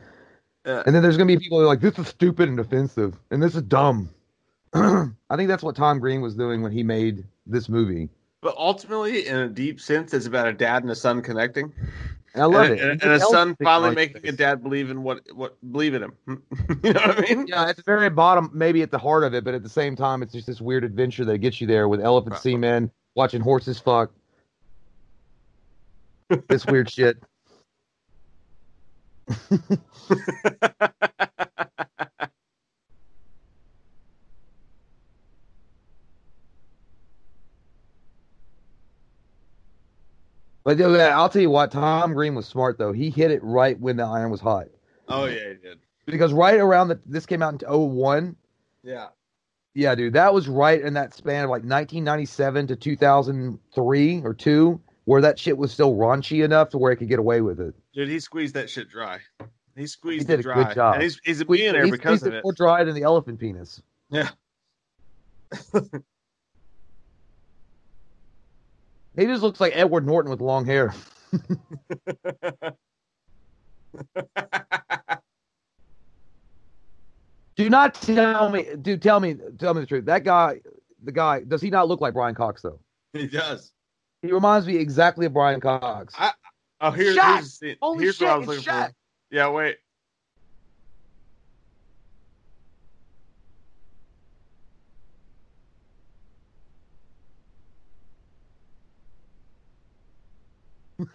[0.65, 0.83] Yeah.
[0.85, 3.19] And then there's going to be people who are like, this is stupid and offensive
[3.31, 4.09] and this is dumb.
[4.73, 8.09] I think that's what Tom Green was doing when he made this movie.
[8.41, 11.73] But ultimately, in a deep sense, it's about a dad and a son connecting,
[12.33, 12.81] And I love and, it.
[12.91, 16.03] and, and a son finally like making a dad believe in what what believe in
[16.03, 16.13] him.
[16.83, 17.47] you know what I mean?
[17.47, 19.95] Yeah, at the very bottom, maybe at the heart of it, but at the same
[19.95, 22.41] time, it's just this weird adventure that gets you there with elephant Right.
[22.41, 24.11] seamen, watching horses fuck.
[26.47, 27.17] this weird shit.
[40.65, 42.91] But yeah, I'll tell you what, Tom Green was smart though.
[42.91, 44.65] He hit it right when the iron was hot.
[45.07, 45.79] Oh yeah, he did.
[46.07, 48.35] Because right around the this came out in 01.
[48.83, 49.07] Yeah.
[49.77, 54.81] Yeah, dude, that was right in that span of like 1997 to 2003 or 2
[55.03, 57.75] where that shit was still raunchy enough to where it could get away with it.
[57.93, 59.19] Dude, he squeezed that shit dry.
[59.75, 60.63] He squeezed he did it a dry.
[60.63, 60.93] good job.
[60.95, 62.43] And he's he's a Squeeze- millionaire he because of it it.
[62.43, 63.81] more dry than the elephant penis.
[64.09, 64.29] Yeah.
[69.17, 70.93] He just looks like Edward Norton with long hair.
[77.55, 79.01] Do not tell me, dude.
[79.01, 80.05] Tell me, tell me the truth.
[80.05, 80.59] That guy,
[81.03, 82.79] the guy, does he not look like Brian Cox though?
[83.13, 83.71] he does.
[84.21, 86.13] He reminds me exactly of Brian Cox.
[86.17, 86.33] I-
[86.81, 87.37] Oh, here's Shot!
[87.37, 87.61] here's.
[87.81, 88.27] Holy here's shit!
[88.27, 88.89] what I was looking shot.
[88.89, 88.95] for.
[89.35, 89.77] Yeah, wait.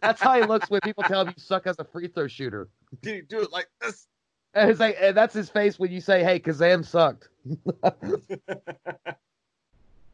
[0.00, 2.68] That's how he looks when people tell him you suck as a free throw shooter.
[3.02, 4.06] Dude, do it like this.
[4.54, 7.28] And it's like, and that's his face when you say, "Hey, Kazam sucked."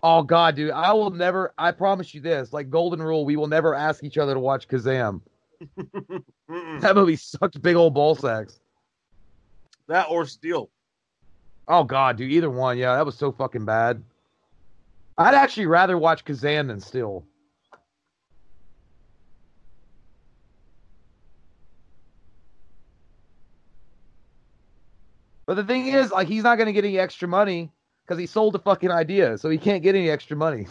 [0.03, 1.55] oh God, dude, I will never.
[1.57, 2.53] I promise you this.
[2.53, 5.21] Like golden rule, we will never ask each other to watch Kazam.
[6.81, 8.59] That movie sucked big old ball sacks.
[9.87, 10.71] That or Steel.
[11.69, 12.79] Oh God, dude, either one.
[12.79, 14.03] Yeah, that was so fucking bad.
[15.19, 17.25] I'd actually rather watch Kazam than Steel.
[25.47, 27.71] But the thing is, like, he's not going to get any extra money
[28.05, 30.67] because he sold the fucking idea, so he can't get any extra money.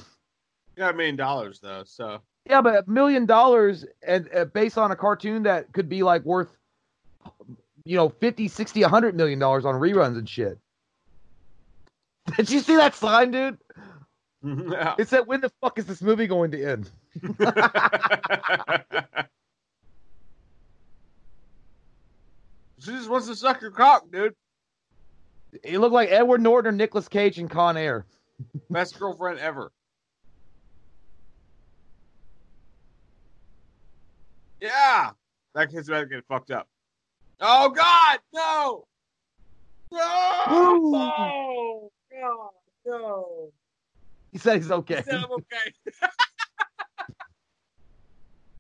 [0.76, 4.78] You got a million dollars though, so Yeah, but a million dollars and uh, based
[4.78, 6.56] on a cartoon that could be like worth,
[7.84, 10.58] you know, 50, 60, 100 million dollars on reruns and shit.
[12.38, 13.58] Did you see that sign, dude?
[14.44, 14.96] yeah.
[14.98, 16.90] It said, when the fuck is this movie going to end?
[22.80, 24.34] she just wants to suck your cock, dude.
[25.64, 28.06] It looked like Edward Norton or Nicolas Cage in Con Air.
[28.70, 29.72] Best girlfriend ever.
[34.60, 35.12] Yeah,
[35.56, 36.68] that kid's about to get fucked up.
[37.40, 38.86] Oh God, no!
[39.92, 40.44] No!
[40.52, 40.92] Ooh.
[40.92, 41.92] No!
[42.12, 42.50] God,
[42.86, 43.52] no!
[44.32, 44.98] He said he's okay.
[44.98, 45.74] He said I'm okay.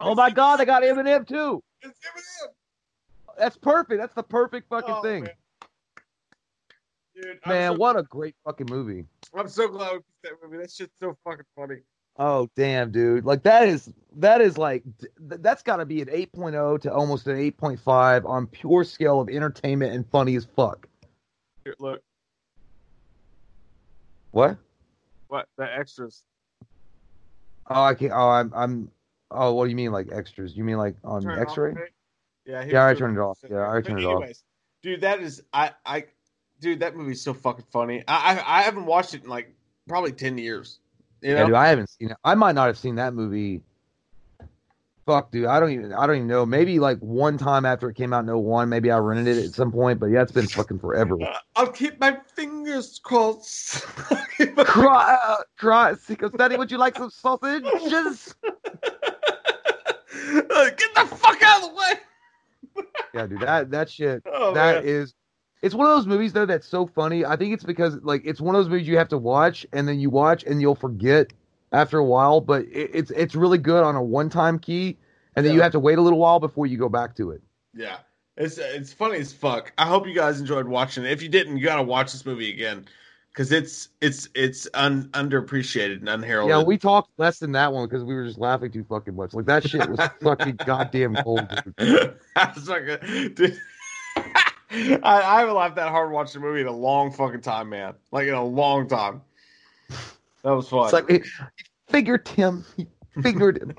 [0.03, 1.61] Oh my god, I got Eminem too.
[1.83, 2.47] It's Eminem.
[3.37, 4.01] That's perfect.
[4.01, 5.25] That's the perfect fucking Oh, thing.
[5.25, 5.33] man.
[7.15, 9.05] Dude, Man, so, what a great fucking movie.
[9.35, 10.57] I'm so glad we picked that movie.
[10.57, 11.77] That shit's so fucking funny.
[12.17, 13.25] Oh damn, dude!
[13.25, 17.27] Like that is that is like th- that's got to be an 8.0 to almost
[17.27, 20.87] an 8.5 on pure scale of entertainment and funny as fuck.
[21.63, 22.01] Here, look,
[24.31, 24.57] What?
[25.27, 26.23] what the extras.
[27.69, 28.11] Oh, I can't.
[28.11, 28.51] Oh, I'm.
[28.53, 28.91] I'm.
[29.29, 30.55] Oh, what do you mean like extras?
[30.57, 31.73] You mean like on Turn it off, X-ray?
[32.45, 33.39] Yeah, Yeah, I turned it off.
[33.49, 34.25] Yeah, I turned it off.
[34.83, 36.05] Dude, that is I I
[36.61, 38.03] dude, that movie's so fucking funny.
[38.07, 39.53] I I, I haven't watched it in like
[39.87, 40.79] probably ten years.
[41.21, 42.17] You Yeah, dude, I haven't seen it.
[42.23, 43.61] I might not have seen that movie.
[45.05, 45.93] Fuck, dude, I don't even.
[45.93, 46.45] I don't even know.
[46.45, 49.53] Maybe like one time after it came out in 01, maybe I rented it at
[49.53, 49.99] some point.
[49.99, 51.17] But yeah, it's been fucking forever.
[51.55, 53.81] I'll keep my fingers crossed.
[54.65, 58.35] Cry, uh, cry, because Daddy, would you like some sausages?
[58.43, 58.55] Get
[60.95, 62.85] the fuck out of the way.
[63.13, 64.23] Yeah, dude, that that shit.
[64.25, 64.85] Oh, That man.
[64.85, 65.13] is,
[65.61, 67.25] it's one of those movies though that's so funny.
[67.25, 69.87] I think it's because like it's one of those movies you have to watch and
[69.87, 71.33] then you watch and you'll forget
[71.71, 72.41] after a while.
[72.41, 74.97] But it, it's it's really good on a one time key,
[75.35, 77.41] and then you have to wait a little while before you go back to it.
[77.73, 77.97] Yeah.
[78.37, 79.73] It's it's funny as fuck.
[79.77, 81.11] I hope you guys enjoyed watching it.
[81.11, 82.85] If you didn't, you gotta watch this movie again.
[83.33, 86.57] Cause it's it's it's un, underappreciated and unheralded.
[86.57, 89.33] Yeah, we talked less than that one because we were just laughing too fucking much.
[89.33, 91.47] Like that shit was fucking goddamn cold.
[91.77, 92.17] Dude.
[92.35, 93.57] I was like, a- dude,
[94.71, 97.93] I, I haven't laughed that hard watching a movie in a long fucking time, man.
[98.11, 99.21] Like in a long time.
[100.43, 100.85] That was fun.
[100.85, 101.21] It's like he
[101.89, 102.65] figured him.
[102.77, 102.87] He
[103.21, 103.75] figured him.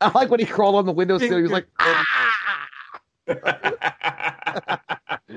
[0.00, 1.36] I like when he crawled on the windowsill.
[1.36, 2.06] He was like, ah!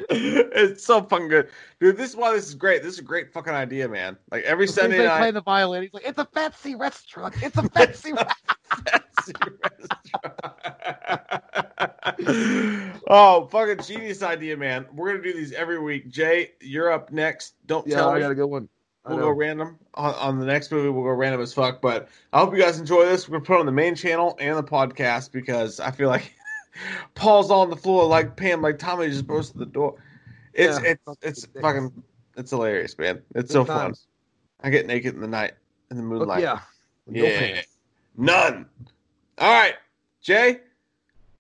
[0.10, 1.50] it's so fucking good,
[1.80, 1.98] dude.
[1.98, 2.84] This is why this is great.
[2.84, 4.18] This is a great fucking idea, man.
[4.32, 5.18] Like every He's Sunday night.
[5.18, 5.84] playing the violin.
[5.84, 7.36] He's like, it's a fancy restaurant.
[7.42, 8.32] It's a fancy restaurant.
[13.12, 14.88] oh, fucking genius idea, man.
[14.94, 16.10] We're gonna do these every week.
[16.10, 17.54] Jay, you're up next.
[17.68, 18.20] Don't Yeah, tell I me.
[18.22, 18.68] got a good one.
[19.08, 20.90] We'll go random on, on the next movie.
[20.90, 21.82] We'll go random as fuck.
[21.82, 23.28] But I hope you guys enjoy this.
[23.28, 26.34] We're gonna put it on the main channel and the podcast because I feel like
[27.16, 29.96] Paul's on the floor like Pam, like Tommy just burst the door.
[30.54, 31.92] It's Yeah, it's it's fucking
[32.38, 33.22] it's hilarious, man.
[33.36, 33.94] It's so fun.
[34.62, 35.54] I get naked in the night
[35.90, 36.42] in the But moonlight.
[36.44, 36.60] yeah.
[37.08, 37.62] No Yeah.
[38.18, 38.68] None.
[39.40, 39.76] All right,
[40.22, 40.60] Jay.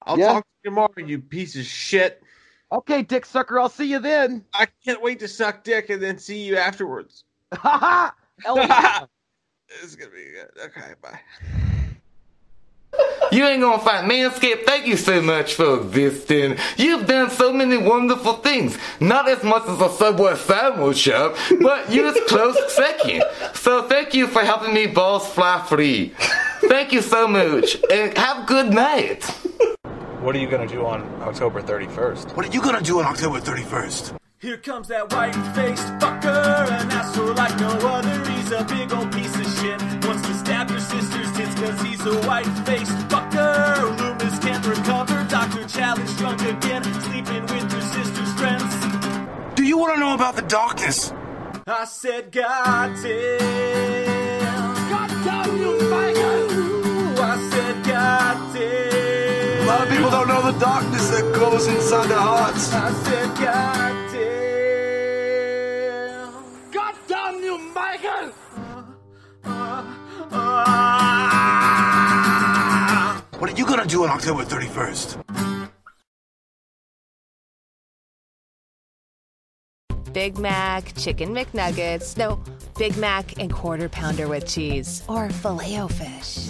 [0.05, 0.33] I'll Yeah.
[0.33, 2.23] talk to you tomorrow, you piece of shit.
[2.71, 3.59] Okay, dick sucker.
[3.59, 4.45] I'll see you then.
[4.53, 7.23] I can't wait to suck dick and then see you afterwards.
[7.53, 8.13] Ha
[8.45, 9.07] ha.
[9.83, 10.49] It's gonna be good.
[10.65, 11.19] Okay, bye.
[13.31, 14.65] You ain't gonna find Manscaped.
[14.65, 16.57] Thank you so much for existing.
[16.75, 18.77] You've done so many wonderful things.
[18.99, 23.23] Not as much as a Subway sandwich shop, but you're close second.
[23.53, 26.13] So thank you for helping me balls fly free.
[26.67, 29.23] Thank you so much, and have a good night.
[30.21, 32.35] What are you gonna do on October 31st?
[32.37, 34.13] What are you gonna do on October 31st?
[34.37, 38.31] Here comes that white-faced fucker, an asshole like no other.
[38.31, 39.81] He's a big old piece of shit.
[40.05, 43.97] Wants to stab your sister's tits cause he's a white-faced fucker.
[43.97, 45.25] Loomis can't recover.
[45.27, 45.67] Dr.
[45.67, 49.55] Challenge drunk again, sleeping with your sister's friends.
[49.55, 51.11] Do you wanna know about the darkness?
[51.65, 53.39] I said, God damn.
[54.87, 57.17] God damn you, faggot!
[57.17, 59.40] I said, God damn.
[59.71, 62.73] A lot of people don't know the darkness that goes inside their hearts.
[62.73, 66.33] I said, God damn.
[66.71, 68.33] God damn you, Michael!
[73.39, 75.23] What are you gonna do on October 31st?
[80.11, 82.43] Big Mac, Chicken McNuggets, no,
[82.77, 86.49] Big Mac and Quarter Pounder with cheese, or filet fish.